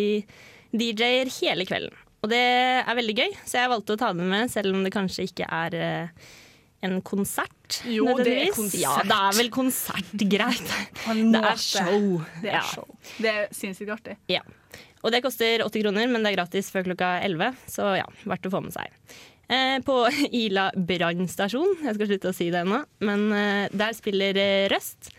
[0.69, 1.97] DJ-er hele kvelden.
[2.19, 2.39] Og det
[2.83, 5.47] er veldig gøy, så jeg valgte å ta den med, selv om det kanskje ikke
[5.55, 6.27] er eh,
[6.83, 7.79] en konsert.
[7.87, 8.81] Jo, det er konsert.
[8.81, 10.75] Ja, det er vel konsert, greit.
[11.05, 12.19] Det er show.
[12.43, 12.85] Det er Ja.
[13.19, 14.17] Det er sinnssykt artig.
[14.31, 14.43] Ja.
[14.99, 18.49] Og det koster 80 kroner, men det er gratis før klokka 11, så ja, verdt
[18.49, 18.91] å få med seg.
[19.49, 19.95] Eh, på
[20.43, 24.37] Ila brannstasjon, jeg skal slutte å si det ennå, men eh, der spiller
[24.73, 25.13] Røst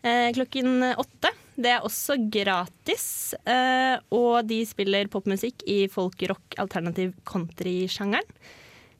[0.00, 1.36] eh, klokken åtte.
[1.56, 8.28] Det er også gratis, eh, og de spiller popmusikk i folk, rock, alternativ country-sjangeren.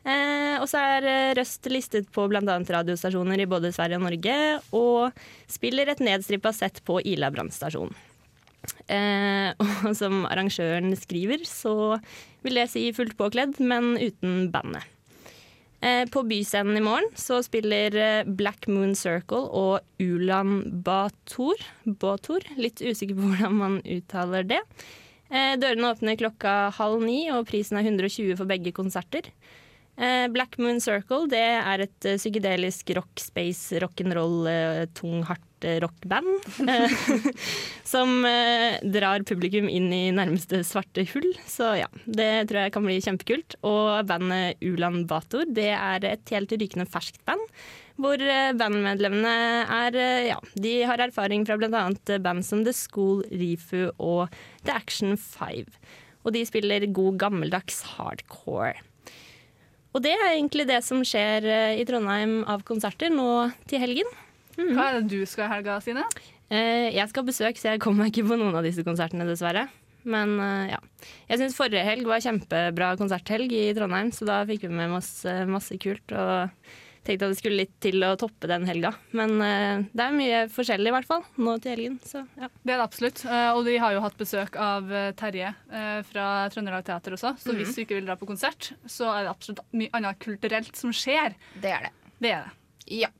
[0.06, 2.40] Eh, og så er eh, Røst listet på bl.a.
[2.40, 4.36] radiostasjoner i både Sverige og Norge,
[4.72, 7.92] og spiller et nedstrippa sett på Ila brannstasjon.
[9.86, 12.00] Og som arrangøren skriver, så
[12.42, 14.95] vil jeg si fullt påkledd, men uten bandet.
[15.80, 21.60] Eh, på Byscenen i morgen så spiller eh, Black Moon Circle og Ulan Bator.
[21.84, 22.46] Bator.
[22.56, 24.62] Litt usikker på hvordan man uttaler det.
[25.28, 29.30] Eh, dørene åpner klokka halv ni, og prisen er 120 for begge konserter.
[29.96, 34.44] Black Moon Circle det er et psykedelisk rock, space, rock'n'roll,
[34.92, 36.28] tung, hardt eh, rockband.
[36.68, 36.92] eh,
[37.84, 41.30] som eh, drar publikum inn i nærmeste svarte hull.
[41.48, 43.58] Så ja, det tror jeg kan bli kjempekult.
[43.66, 47.44] Og bandet Ulan Bator det er et helt rykende ferskt band.
[47.96, 48.20] Hvor
[48.60, 49.36] bandmedlemmene
[49.72, 49.94] er
[50.26, 51.86] Ja, de har erfaring fra bl.a.
[52.20, 54.34] band som The School, Rifu og
[54.66, 55.72] The Action Five.
[56.26, 58.74] Og de spiller god gammeldags hardcore.
[59.96, 61.48] Og det er egentlig det som skjer
[61.80, 64.12] i Trondheim av konserter nå til helgen.
[64.56, 66.04] Hva er det du skal i helga, Sine?
[66.48, 69.26] Eh, jeg skal ha besøk, så jeg kommer meg ikke på noen av disse konsertene,
[69.28, 69.66] dessverre.
[70.06, 70.80] Men eh, ja.
[71.28, 75.24] Jeg syns forrige helg var kjempebra konserthelg i Trondheim, så da fikk vi med oss
[75.26, 76.14] eh, masse kult.
[76.14, 76.52] Og
[77.06, 78.90] tenkte at det skulle litt til å toppe den helga.
[79.14, 82.00] Men uh, det er mye forskjellig, i hvert fall, nå til helgen.
[82.02, 82.48] Så ja.
[82.50, 83.20] Det er det absolutt.
[83.22, 87.36] Uh, Og de har jo hatt besøk av eh, Terje eh, fra Trøndelag Teater også.
[87.38, 87.60] Så Mhm.
[87.60, 90.90] hvis du ikke vil dra på konsert, så er det absolutt mye annet kulturelt som
[90.90, 91.38] skjer.
[91.62, 91.92] Det er det.
[92.18, 92.58] Det er det.
[93.04, 93.12] Ja.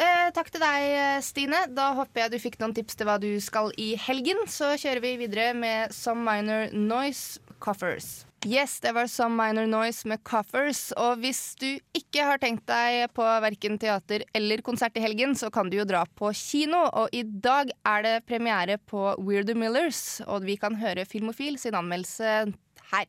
[0.00, 1.66] Eh, takk til deg, eh, Stine.
[1.74, 4.46] Da håper jeg du fikk noen tips til hva du skal i helgen.
[4.48, 8.24] Så kjører vi videre med Some Minor Noise Coffers.
[8.42, 10.90] Yes, det var Some Minor Noise med Coffers.
[10.98, 15.52] Og hvis du ikke har tenkt deg på verken teater eller konsert i helgen, så
[15.52, 16.88] kan du jo dra på kino.
[16.90, 21.78] Og i dag er det premiere på Weirdo Millers, og vi kan høre Filmofil sin
[21.78, 22.50] anmeldelse
[22.90, 23.06] her.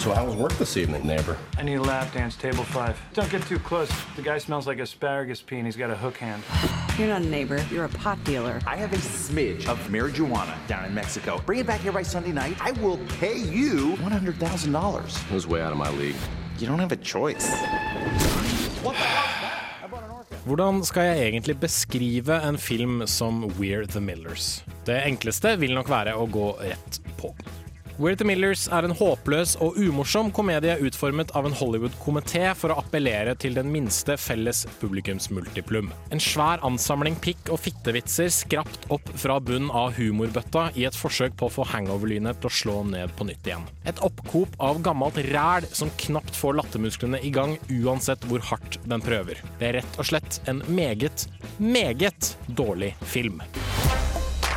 [0.00, 1.36] So how was work this evening, neighbor?
[1.58, 2.98] I need a lap dance, table five.
[3.12, 3.90] Don't get too close.
[4.16, 6.42] The guy smells like asparagus pea and he's got a hook hand.
[6.98, 8.60] You're not a neighbor, you're a pot dealer.
[8.66, 11.38] I have a smidge of marijuana down in Mexico.
[11.44, 12.56] Bring it back here by Sunday night.
[12.60, 15.16] I will pay you $100,000.
[15.28, 16.16] Who's way out of my league?
[16.58, 17.46] You don't have a choice.
[20.44, 24.64] Hvordan skal jeg egentlig beskrive en film som We're the Millers?
[24.86, 27.34] Det enkleste vil nok være å gå rett på.
[28.00, 32.78] We're the Millers er en håpløs og umorsom komedie utformet av en Hollywood-komité for å
[32.80, 35.90] appellere til den minste felles publikumsmultiplum.
[36.08, 41.36] En svær ansamling pikk- og fittevitser skrapt opp fra bunnen av humorbøtta i et forsøk
[41.36, 43.68] på å få hangover-lynet til å slå ned på nytt igjen.
[43.84, 49.04] Et oppkop av gammelt ræl som knapt får lattermusklene i gang uansett hvor hardt den
[49.04, 49.44] prøver.
[49.60, 51.28] Det er rett og slett en meget,
[51.60, 53.44] meget dårlig film.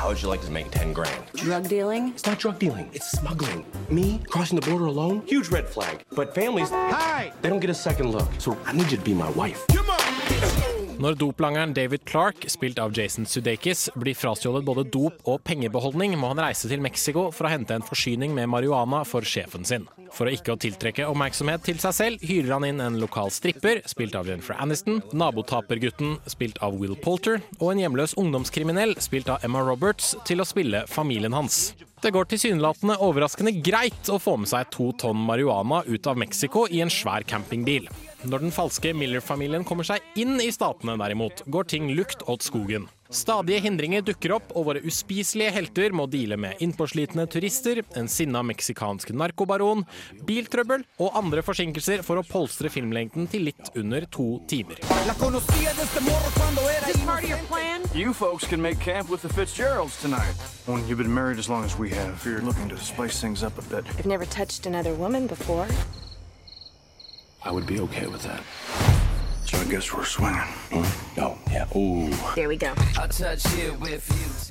[0.04, 1.24] How would you like to make 10 grand?
[1.34, 2.10] Drug dealing?
[2.10, 3.66] It's not drug dealing, it's smuggling.
[3.89, 5.24] Me crossing the border alone?
[5.26, 6.04] Huge red flag.
[6.12, 7.32] But families, hi!
[7.41, 8.28] They don't get a second look.
[8.38, 9.66] So I need you to be my wife.
[11.02, 16.30] Når doplangeren David Clark, spilt av Jason Sudeikis, blir frastjålet både dop og pengebeholdning, må
[16.30, 19.88] han reise til Mexico for å hente en forsyning med marihuana for sjefen sin.
[20.14, 23.82] For å ikke å tiltrekke oppmerksomhet til seg selv, hyrer han inn en lokal stripper,
[23.89, 29.41] spilt av Jennifer Aniston, nabotapergutten, spilt av Will Poulter, og en hjemløs ungdomskriminell, spilt av
[29.46, 31.72] Emma Roberts, til å spille familien hans.
[32.04, 36.68] Det går tilsynelatende overraskende greit å få med seg to tonn marihuana ut av Mexico
[36.70, 37.89] i en svær campingbil.
[38.24, 42.86] Når den falske Miller-familien kommer seg inn i statene derimot, går ting lukt åt skogen.
[43.13, 48.41] Stadige hindringer dukker opp, og våre uspiselige helter må deale med innpåslitne turister, en sinna
[48.47, 49.84] meksikansk narkobaron,
[50.26, 54.80] biltrøbbel og andre forsinkelser for å polstre filmlengden til litt under to timer.
[57.93, 60.34] You folks can make camp with the Fitzgeralds tonight.
[60.65, 63.59] When you've been married as long as we have, you're looking to spice things up
[63.59, 63.86] a bit.
[63.99, 65.67] I've never touched another woman before.
[67.46, 68.41] I would be okay with that.
[69.46, 70.48] So I guess we're swinging.
[71.18, 71.68] No, yeah.
[71.76, 72.10] Ooh.
[72.36, 72.72] There we go.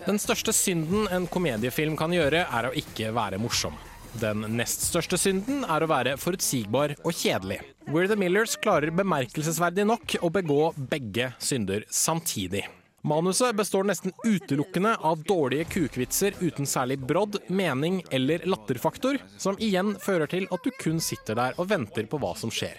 [0.06, 3.78] Den største synden en komediefilm kan gjøre, er å ikke være morsom.
[4.20, 7.62] Den nest største synden er å være forutsigbar og kjedelig.
[7.88, 12.66] We're the Millers klarer bemerkelsesverdig nok å begå begge synder samtidig.
[13.04, 19.96] Manuset består nesten utelukkende av dårlige kukvitser uten særlig brodd, mening eller latterfaktor, som igjen
[19.98, 22.78] fører til at du kun sitter der og venter på hva som skjer.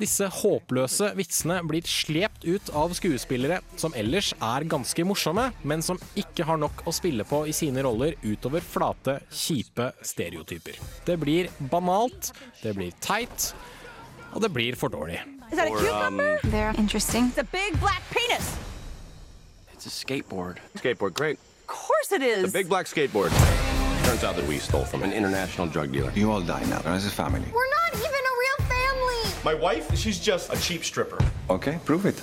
[0.00, 6.00] Disse håpløse vitsene blir slept ut av skuespillere som ellers er ganske morsomme, men som
[6.16, 10.80] ikke har nok å spille på i sine roller utover flate, kjipe stereotyper.
[11.04, 12.32] Det blir banalt,
[12.62, 13.52] det blir teit,
[14.32, 15.20] og det blir for dårlig.
[15.52, 16.40] Is that a cucumber?
[16.48, 17.28] They're interesting.
[17.28, 18.54] It's a big black penis.
[19.80, 20.58] It's a skateboard.
[20.76, 21.38] Skateboard, great.
[21.60, 22.52] Of course it is.
[22.52, 23.30] The big black skateboard.
[24.04, 26.12] Turns out that we stole from an international drug dealer.
[26.14, 27.48] You all die now as a family.
[27.50, 29.32] We're not even a real family.
[29.42, 31.16] My wife, she's just a cheap stripper.
[31.48, 32.20] Okay, prove it.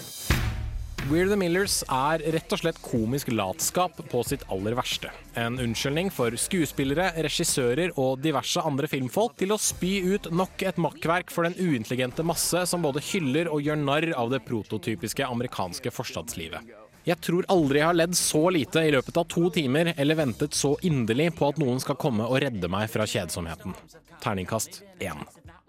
[1.10, 5.10] We're the Millers er rett og slett komisk latskap på sitt aller verste.
[5.34, 10.78] En unnskyldning for skuespillere, regissører og diverse andre filmfolk til å spy ut nok et
[10.78, 15.96] makkverk for den uintelligente masse som både hyller og gjør narr av det prototypiske amerikanske
[15.96, 16.78] forstadslivet.
[17.08, 20.56] Jeg tror aldri jeg har ledd så lite i løpet av to timer, eller ventet
[20.58, 23.76] så inderlig på at noen skal komme og redde meg fra kjedsomheten.
[24.20, 25.22] Terningkast én.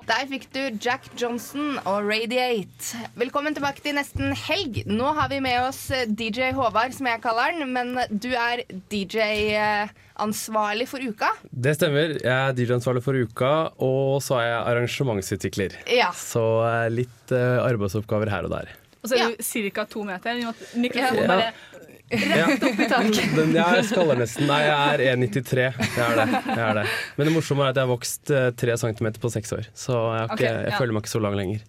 [0.08, 3.04] Der fikk du Jack Johnson og Radiate.
[3.20, 4.80] Velkommen tilbake til nesten helg.
[4.88, 7.68] Nå har vi med oss eh, DJ Håvard, som jeg kaller han.
[7.70, 11.28] Men du er DJ-ansvarlig for uka.
[11.52, 12.16] Det stemmer.
[12.24, 13.52] Jeg er DJ-ansvarlig for uka,
[13.84, 15.78] og så er jeg arrangementsutvikler.
[16.00, 16.10] Ja.
[16.16, 18.72] Så eh, litt eh, arbeidsoppgaver her og der.
[19.02, 19.84] Og så er du ca.
[19.86, 20.40] to meter.
[20.74, 21.28] Mikrofonen Ja.
[21.28, 21.52] bare
[22.08, 23.34] rett opp i taket.
[23.36, 24.46] Den, jeg skaller nesten.
[24.48, 25.66] Nei, jeg er 1,93.
[25.76, 26.40] Jeg er det.
[26.56, 26.84] Jeg det.
[27.18, 30.30] Men det morsomme er at jeg har vokst tre centimeter på seks år, så jeg,
[30.32, 30.78] ikke, jeg ja.
[30.80, 31.60] føler meg ikke så lang lenger.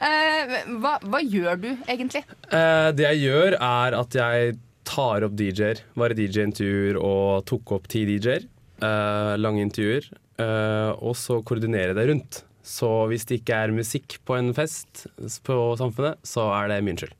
[0.00, 2.22] Eh, hva, hva gjør du egentlig?
[2.48, 4.54] Eh, det jeg gjør, er at jeg
[4.88, 5.82] tar opp DJ-er.
[6.00, 8.46] Var DJ-intervjuer og tok opp ti DJ-er.
[8.80, 10.08] eh, lange intervjuer.
[10.40, 12.40] eh, og så koordinerer jeg det rundt.
[12.62, 15.06] Så hvis det ikke er musikk på en fest
[15.46, 17.14] på Samfunnet, så er det min skyld.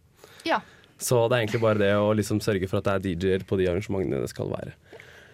[0.44, 0.60] Ja.
[1.00, 3.56] Så det er egentlig bare det å liksom sørge for at det er DJ-er på
[3.56, 4.74] de arrangementene det skal være.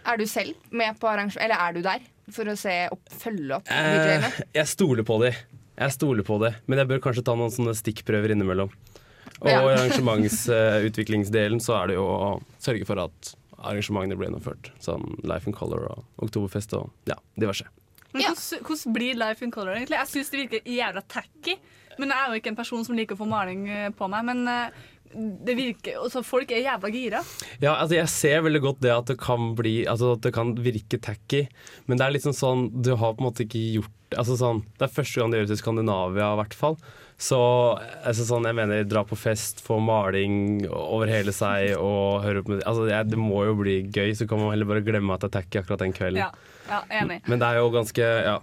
[0.06, 3.56] Er du selv med på arrangement, eller er du der for å se opp, følge
[3.58, 4.30] opp Eh, DJ-ene?
[4.54, 5.32] jeg stoler på de.
[5.76, 8.70] Jeg stoler på det, men jeg bør kanskje ta noen sånne stikkprøver innimellom.
[9.42, 9.58] Og Ja.
[9.60, 12.30] i arrangementsutviklingsdelen så er det jo å
[12.62, 14.70] sørge for at arrangementene blir gjennomført.
[14.80, 17.66] Sånn Life in Color og Oktoberfest og ja, diverse.
[18.16, 20.00] Men hvordan, hvordan blir Life in Color egentlig?
[20.00, 21.56] Jeg syns det virker jævla tacky.
[21.96, 24.26] Men jeg er jo ikke en person som liker å få maling eh, på meg.
[24.28, 24.84] Men eh,
[25.16, 27.22] det virker, altså, folk er jævla gira.
[27.62, 30.54] Ja, altså jeg ser veldig godt det at det kan bli Altså at det kan
[30.60, 31.46] virke tacky,
[31.86, 34.86] men det er liksom sånn Du har på en måte ikke gjort altså sånn, Det
[34.86, 36.76] er første gang det gjøres i Skandinavia, i hvert fall.
[37.18, 37.38] Så
[38.04, 42.52] altså sånn, jeg mener, dra på fest, få maling over hele seg og høre på
[42.52, 45.30] musikk altså, Det må jo bli gøy, så kan man heller bare glemme at det
[45.30, 46.26] er tacky akkurat den kvelden.
[46.26, 47.20] Ja, ja enig.
[47.26, 48.38] Men det er jo ganske Ja.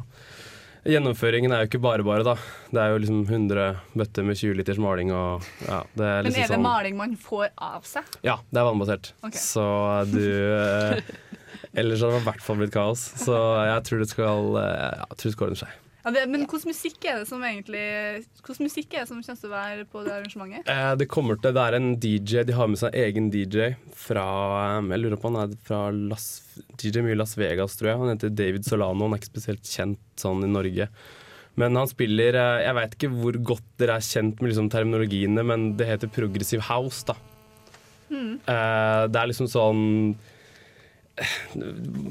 [0.84, 2.34] Gjennomføringen er jo ikke bare bare, da.
[2.68, 6.28] Det er jo liksom 100 bøtter med 20 liters maling og ja, det er Men
[6.28, 8.18] liksom er det sånn maling man får av seg?
[8.28, 9.14] ja, det er vannbasert.
[9.24, 9.40] Okay.
[9.40, 9.64] Så
[10.12, 11.00] du eh,
[11.80, 13.00] Ellers hadde det i hvert fall blitt kaos.
[13.24, 15.80] Så jeg tror det skal, eh, ja, jeg tror det skal ordne seg.
[16.04, 17.82] Ja, det, men hvilken musikk er det som egentlig
[18.44, 20.68] Hvordan musikk er det som kommer til å være på det arrangementet?
[20.68, 24.26] Eh, Det kommer til, det er en DJ, de har med seg egen DJ fra
[24.82, 26.26] eh, Jeg lurer på han er fra Las,
[26.76, 28.02] DJ mye Las Vegas, tror jeg.
[28.04, 29.08] Han heter David Solano.
[29.08, 30.90] Han er ikke spesielt kjent sånn i Norge.
[31.56, 35.48] Men han spiller eh, Jeg veit ikke hvor godt dere er kjent med liksom, terminologiene,
[35.48, 37.16] men det heter progressive house, da.
[38.12, 38.36] Mm.
[38.44, 39.84] Eh, det er liksom sånn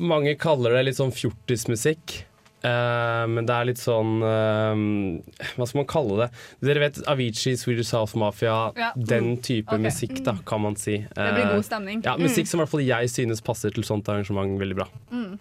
[0.00, 2.22] Mange kaller det litt sånn fjortismusikk.
[2.62, 4.76] Eh, men det er litt sånn uh,
[5.56, 6.28] Hva skal man kalle det?
[6.62, 8.70] Dere vet Avicii, Swedish House Mafia.
[8.78, 8.92] Ja.
[8.96, 9.40] Den Mm.
[9.42, 9.82] type okay.
[9.82, 10.98] musikk, da, kan man si.
[10.98, 12.02] Det blir Eh, god stemning.
[12.06, 12.22] Ja, Mm.
[12.28, 14.86] Musikk som i hvert fall jeg synes passer til sånt arrangement veldig bra.
[15.10, 15.38] Mm.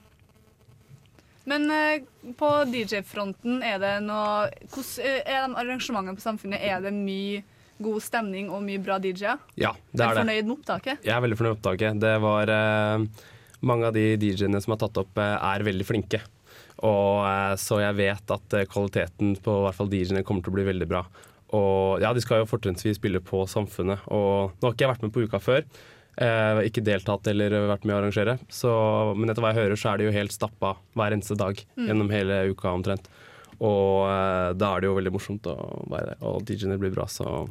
[1.45, 2.03] Men eh,
[2.37, 6.61] på DJ-fronten, er det noe Hvordan eh, er de arrangementene på Samfunnet?
[6.61, 7.41] Er det mye
[7.81, 9.39] god stemning og mye bra DJ-er?
[9.57, 10.21] Ja, det er du det.
[10.21, 11.01] fornøyd med opptaket?
[11.05, 11.99] Jeg er veldig fornøyd med opptaket.
[12.03, 13.07] Det var eh,
[13.61, 16.21] Mange av de DJ-ene som har tatt opp, eh, er veldig flinke.
[16.87, 20.53] Og eh, Så jeg vet at eh, kvaliteten på i hvert fall DJ-ene kommer til
[20.53, 21.03] å bli veldig bra.
[21.57, 24.05] Og ja, De skal jo fortrinnsvis spille på Samfunnet.
[24.09, 25.65] Og Nå har ikke jeg vært med på uka før.
[26.21, 28.37] Eh, ikke deltatt eller vært med å arrangere.
[28.51, 28.71] Så,
[29.17, 31.85] men etter hva jeg hører, så er det jo helt stappa hver eneste dag Mm.
[31.87, 33.07] gjennom hele uka omtrent.
[33.61, 35.55] Og eh, da er det jo veldig morsomt å
[35.91, 36.23] være der.
[36.25, 37.45] Og DJ-ene blir bra, så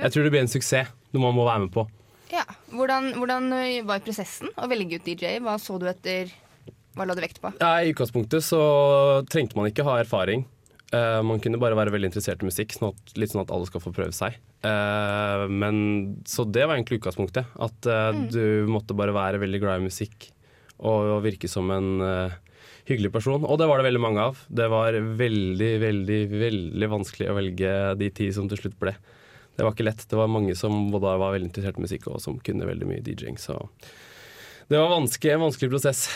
[0.00, 0.90] jeg tror det blir en suksess.
[1.14, 1.86] Noe man må være med på.
[2.32, 2.42] Ja.
[2.74, 3.46] Hvordan, hvordan
[3.88, 5.38] var prosessen å velge ut DJ?
[5.40, 6.28] Hva så du etter
[6.98, 7.52] Hva la du vekt på?
[7.62, 8.60] Ja, I utgangspunktet så
[9.30, 10.44] trengte man ikke ha erfaring.
[10.88, 13.68] Uh, man kunne bare være veldig interessert i musikk, sånn at, litt sånn at alle
[13.68, 14.38] skal få prøve seg.
[14.64, 15.78] Uh, men,
[16.26, 17.50] så det var egentlig utgangspunktet.
[17.60, 18.26] At uh, Mm.
[18.32, 20.30] du måtte bare være veldig glad i musikk
[20.78, 21.90] og, og virke som en
[22.88, 23.44] hyggelig person.
[23.44, 24.40] Og det var det veldig mange av.
[24.48, 28.94] Det var veldig, veldig, veldig vanskelig å velge de ti som til slutt ble.
[29.58, 30.04] Det var ikke lett.
[30.08, 33.02] Det var mange som både var veldig interessert i musikk og som kunne veldig mye
[33.04, 33.36] DJ-ing.
[33.42, 33.58] Så
[34.70, 36.06] det var vanskelig, en vanskelig prosess.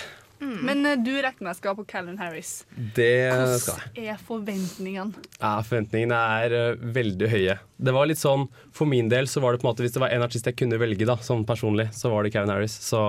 [0.42, 2.64] Men eh, du regner med skal på Callan Harris.
[2.96, 3.30] Det
[3.62, 3.92] skal jeg.
[3.92, 5.24] Hvordan er forventningene?
[5.38, 7.56] Ja, Forventningene er uh, veldig høye.
[7.82, 10.02] Det var litt sånn, For min del så var det på en måte hvis det
[10.02, 12.76] var en artist jeg kunne velge da, sånn personlig, så var det Callan Harris.
[12.82, 13.02] Så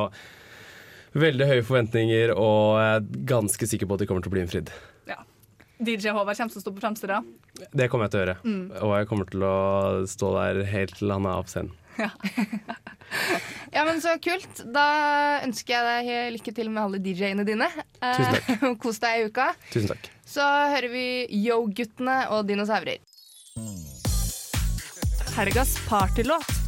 [1.13, 4.45] veldig høye forventninger, og jeg er ganske sikker på at de kommer til å bli
[4.45, 4.73] innfridd.
[5.83, 7.29] DJ Håvard kommer til å stå på fremste rad.
[7.73, 8.35] Det kommer jeg til å gjøre.
[8.45, 8.65] Mm.
[8.85, 9.55] Og jeg kommer til å
[10.09, 11.73] stå der helt til han er av scenen.
[13.73, 14.63] Ja, men Så kult.
[14.73, 14.85] Da
[15.45, 17.69] ønsker jeg deg lykke til med alle DJ-ene dine.
[17.99, 18.49] Tusen takk.
[18.55, 19.51] Eh, Kos deg i uka.
[19.73, 20.09] Tusen takk.
[20.33, 21.05] Så hører vi
[21.43, 23.01] Yo-guttene og dinosaurer.
[25.33, 26.63] Helgas partylåt.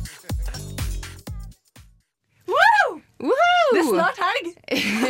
[3.76, 4.50] Det er snart helg!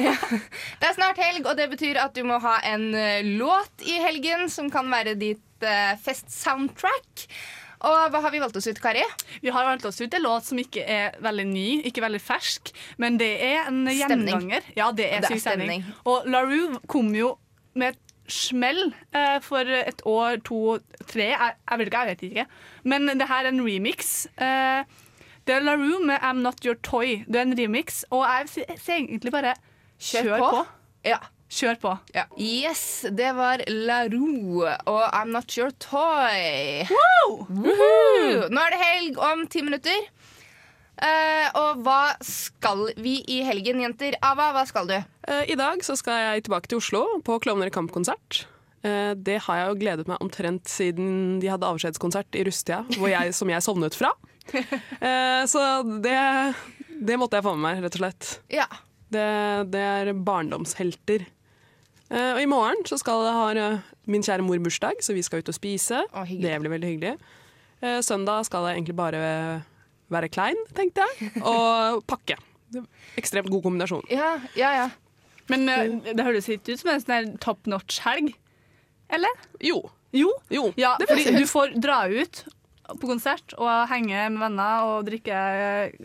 [0.79, 3.97] det er snart helg, og det betyr at du må ha en eh, låt i
[4.01, 7.25] helgen som kan være ditt uh, fest-soundtrack.
[7.81, 9.03] Og hva har vi valgt oss ut, Kari?
[9.43, 12.71] Vi har valgt oss ut en låt som ikke er veldig ny, ikke veldig fersk,
[13.01, 14.31] men det er en gjennomganger.
[14.31, 14.69] gjenganger.
[14.77, 15.85] Ja, det er, Det er stemning.
[16.05, 17.35] Og LaRue kom jo
[17.75, 18.01] med et
[18.31, 22.45] smell eh, for et år, to, tre, jeg, jeg vet ikke, jeg vet ikke.
[22.83, 24.25] Men det her er en remix.
[24.37, 24.81] Eh,
[25.45, 27.19] det er LaRue med I'm Not Your Toy.
[27.27, 29.53] Det er en remix, og jeg sier egentlig bare
[30.01, 30.49] Kjør kjør, på.
[30.55, 30.63] på.
[31.05, 31.19] Ja.
[31.55, 31.91] Kjør på.
[32.41, 36.83] Yes, det var La Roux og I'm Not Your Toy.
[37.47, 38.49] Woohoo!
[38.51, 40.09] Nå er det helg om ti minutter.
[40.95, 44.15] Uh, og hva skal vi i helgen, jenter?
[44.23, 44.95] Ava, hva skal du?
[45.27, 48.45] Uh, I dag så skal jeg tilbake til Oslo på Klovner i kamp-konsert.
[48.85, 53.11] Uh, Det har jeg jo gledet meg omtrent siden de hadde avskjedskonsert i Rustia, hvor
[53.11, 54.11] jeg, som jeg sovnet fra.
[55.01, 55.59] Eh, Så
[56.05, 56.15] det,
[57.01, 58.27] det måtte jeg få med meg, rett og slett.
[58.53, 58.67] Ja.
[59.11, 59.25] Det,
[59.73, 61.25] det er barndomshelter.
[62.11, 63.79] Eh, Og i morgen så skal jeg ha eh,
[64.11, 66.03] min kjære mor bursdag, så vi skal ut og spise.
[66.41, 67.15] det blir veldig hyggelig.
[67.81, 69.21] Eh, Søndag skal jeg egentlig bare
[70.13, 72.37] være klein, tenkte jeg, og pakke.
[73.17, 74.03] Ekstremt god kombinasjon.
[74.11, 74.89] Ja, ja, ja.
[75.49, 75.65] Men
[76.05, 78.33] det høres ikke ut som en sånn top notch-helg.
[79.13, 79.29] Eller?
[79.61, 79.83] Jo.
[80.15, 80.31] Jo?
[80.79, 82.45] ja, det fordi du får dra ut
[82.85, 85.35] på konsert og henge med venner og drikke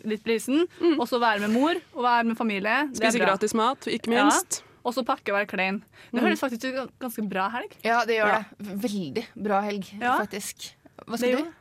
[0.09, 0.65] litt brisen.
[0.97, 2.89] Og så være med mor og være med familie.
[2.97, 4.61] Spise gratis mat, ikke minst.
[4.65, 4.67] Ja.
[4.85, 5.83] Og så pakke og være klein.
[6.13, 7.75] Det høres faktisk ut som ganske bra helg.
[7.85, 8.43] Ja, det gjør Ja.
[8.59, 8.77] det.
[8.85, 10.17] Veldig bra helg, Ja.
[10.19, 10.71] faktisk.
[11.07, 11.53] Hva skal du?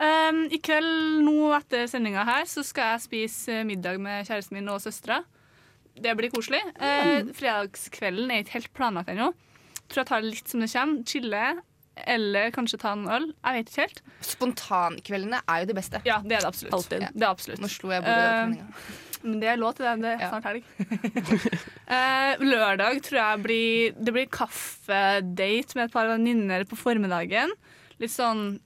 [0.00, 4.68] Um, I kveld nå etter sendinga her så skal jeg spise middag med kjæresten min
[4.68, 5.20] og søstera.
[5.94, 6.58] Det blir koselig.
[6.80, 9.32] Uh, fredagskvelden er ikke helt planlagt ennå.
[9.88, 11.04] Tror jeg tar det litt som det kommer.
[11.06, 11.44] Chille.
[12.10, 13.28] Eller kanskje ta en øl.
[13.44, 14.00] Jeg vet ikke helt.
[14.20, 16.00] Spontankveldene er jo det beste.
[16.04, 16.74] Ja, det er det absolutt.
[16.74, 17.04] Alltid.
[17.14, 17.60] Det er absolutt.
[17.62, 18.66] Nå slo jeg bordet åpninga.
[19.24, 19.94] Men det er lov til det.
[20.04, 20.62] Det er snart helg.
[21.94, 27.52] Eh, lørdag tror jeg blir Det blir kaffedate med et par venninner på formiddagen.
[28.00, 28.56] Litt sånn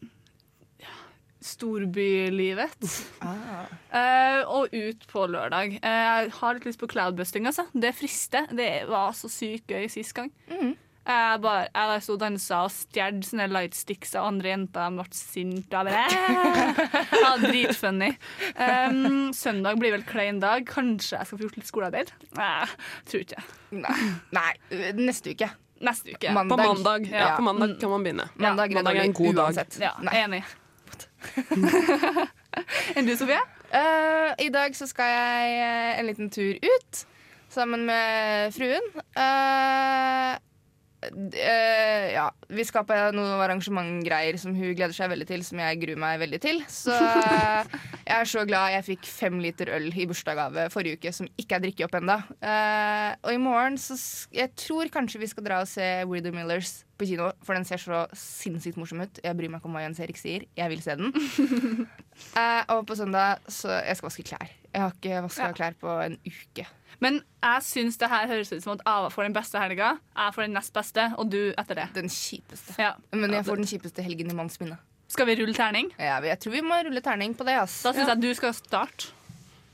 [0.79, 0.95] ja,
[1.43, 2.91] storbylivet.
[3.27, 3.67] Ah.
[3.99, 5.79] Eh, og ut på lørdag.
[5.81, 7.65] Eh, jeg har litt lyst på cloudbusting, altså.
[7.73, 8.47] Det frister.
[8.55, 10.31] Det var så sykt gøy sist gang.
[11.09, 14.91] Jeg bare, jeg sto og dansa og stjal sånne lightsticks av andre jenter.
[14.93, 15.81] De ble sinte.
[15.81, 16.89] Jeg bare,
[17.23, 18.11] ja, Dritfunny.
[18.61, 20.67] Um, søndag blir vel klein dag.
[20.69, 22.13] Kanskje jeg skal få gjort litt skolearbeid?
[22.37, 22.69] Nei,
[23.09, 23.41] tror ikke.
[23.81, 23.97] Nei.
[24.37, 24.53] Nei,
[25.01, 25.49] neste uke.
[25.89, 26.35] Neste uke.
[26.35, 28.29] På mandag, ja, på mandag kan man begynne.
[28.37, 29.45] Mandag, mandag er en god dag.
[29.49, 29.79] uansett.
[29.81, 30.43] Ja, enig.
[32.99, 33.41] Enn du, Sofie?
[33.73, 37.07] Uh, I dag så skal jeg en liten tur ut
[37.49, 38.85] sammen med fruen.
[39.17, 40.37] Eh,
[41.07, 45.81] eh, ja, vi skal på noen arrangementgreier som hun gleder seg veldig til, som jeg
[45.83, 46.61] gruer meg veldig til.
[46.73, 47.79] Så uh,
[48.09, 51.59] jeg er så glad jeg fikk fem liter øl i bursdagsgave forrige uke som ikke
[51.59, 52.19] er drukket opp ennå.
[52.43, 53.97] Uh, og i morgen så
[54.35, 57.79] Jeg tror kanskje vi skal dra og se Weirdo Millers på kino, for den ser
[57.79, 59.21] så sinnssykt morsom ut.
[59.23, 60.49] Jeg bryr meg ikke om hva Jens Erik sier.
[60.59, 61.15] Jeg vil se den.
[62.35, 64.49] Eh, og på søndag så Jeg skal vaske klær.
[64.79, 65.53] Jeg har ikke vaska Ja.
[65.53, 66.67] klær på en uke.
[67.01, 70.35] Men jeg syns det her høres ut som at Ava får den beste helga, jeg
[70.35, 71.87] får den nest beste, og du etter det.
[71.95, 72.77] Den kjipeste.
[72.79, 72.93] Ja.
[73.13, 74.79] Men jeg får den kjipeste helgen i manns minne.
[75.09, 75.91] Skal vi rulle terning?
[75.99, 77.57] Ja, jeg tror vi må rulle terning på det.
[77.59, 77.83] Ass.
[77.83, 79.11] Da syns jeg du skal starte.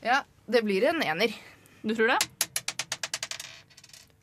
[0.03, 1.35] Ja, det blir en ener.
[1.85, 2.19] Du tror det?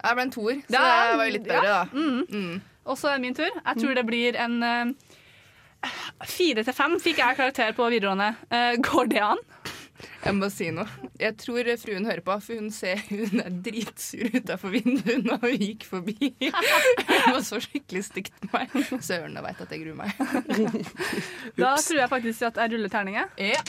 [0.01, 1.83] Jeg ble en toer, så det var jo litt bedre, da.
[1.93, 2.25] Mm.
[2.25, 2.61] Mm.
[2.85, 3.49] Og så er det min tur.
[3.53, 4.93] Jeg tror det blir en eh,
[6.29, 8.35] Fire til fem fikk jeg karakter på videregående.
[8.53, 9.39] Uh, går det an?
[10.21, 10.85] Jeg må si noe.
[11.19, 15.63] Jeg tror fruen hører på, for hun ser hun er dritsur utafor vinduet når hun
[15.65, 16.31] gikk forbi.
[16.41, 18.75] Hun var så skikkelig stygt på meg.
[19.01, 20.11] Søren, jeg veit at jeg gruer meg.
[21.57, 23.31] Da tror jeg faktisk at jeg ruller terninger.
[23.41, 23.61] Ja.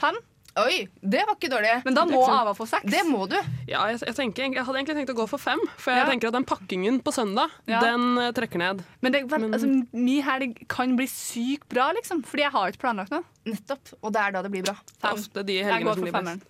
[0.00, 0.16] Fem.
[0.54, 1.70] Oi, det var ikke dårlig.
[1.82, 2.86] Men da må Ava få seks.
[2.86, 3.34] Det må du.
[3.66, 6.06] Ja, jeg, jeg, tenker, jeg hadde egentlig tenkt å gå for fem, for jeg Ja.
[6.12, 7.80] tenker at den pakkingen på søndag, Ja.
[7.82, 8.84] den uh, trekker ned.
[9.02, 12.22] Men, det, men altså, min helg kan bli sykt bra, liksom.
[12.22, 13.24] Fordi jeg har ikke planlagt noe.
[13.50, 13.96] Nettopp.
[14.00, 14.76] Og det er da det blir bra.
[14.94, 16.46] Det er ofte de helgene går som for blir best.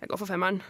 [0.00, 0.62] Jeg går for femmeren.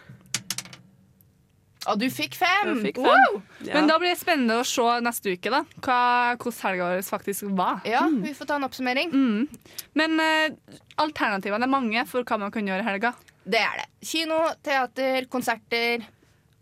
[1.89, 2.75] Og du fikk fem!
[2.83, 3.07] Fikk fem.
[3.09, 3.39] Wow!
[3.65, 3.73] Ja.
[3.73, 5.97] Men da blir det spennende å se neste uke da hva,
[6.37, 7.81] hvordan helga vår faktisk var.
[7.89, 9.09] Ja, vi får ta en oppsummering.
[9.09, 9.77] Mm.
[9.97, 13.15] Men uh, alternativene er mange for hva man kan gjøre i helga.
[13.41, 13.87] Det er det.
[14.05, 16.05] Kino, teater, konserter.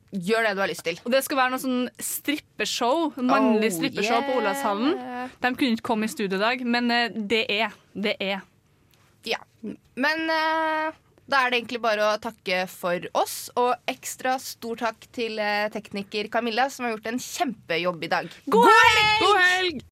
[0.09, 0.97] Gjør det du har lyst til.
[1.05, 3.11] Og det skal være noe sånn strippeshow.
[3.19, 4.39] Mannlig Oh, strippeshow på.
[4.39, 4.95] Olavshallen.
[5.43, 7.75] De kunne ikke komme i studio i dag, men uh, det er.
[7.93, 8.39] Det er.
[9.27, 9.37] Ja.
[9.99, 10.95] Men eh,
[11.29, 15.69] da er det egentlig bare å takke for oss, og ekstra stor takk til eh,
[15.73, 18.33] tekniker Camilla, som har gjort en kjempejobb i dag.
[18.49, 19.23] God helg!
[19.23, 19.83] God helg!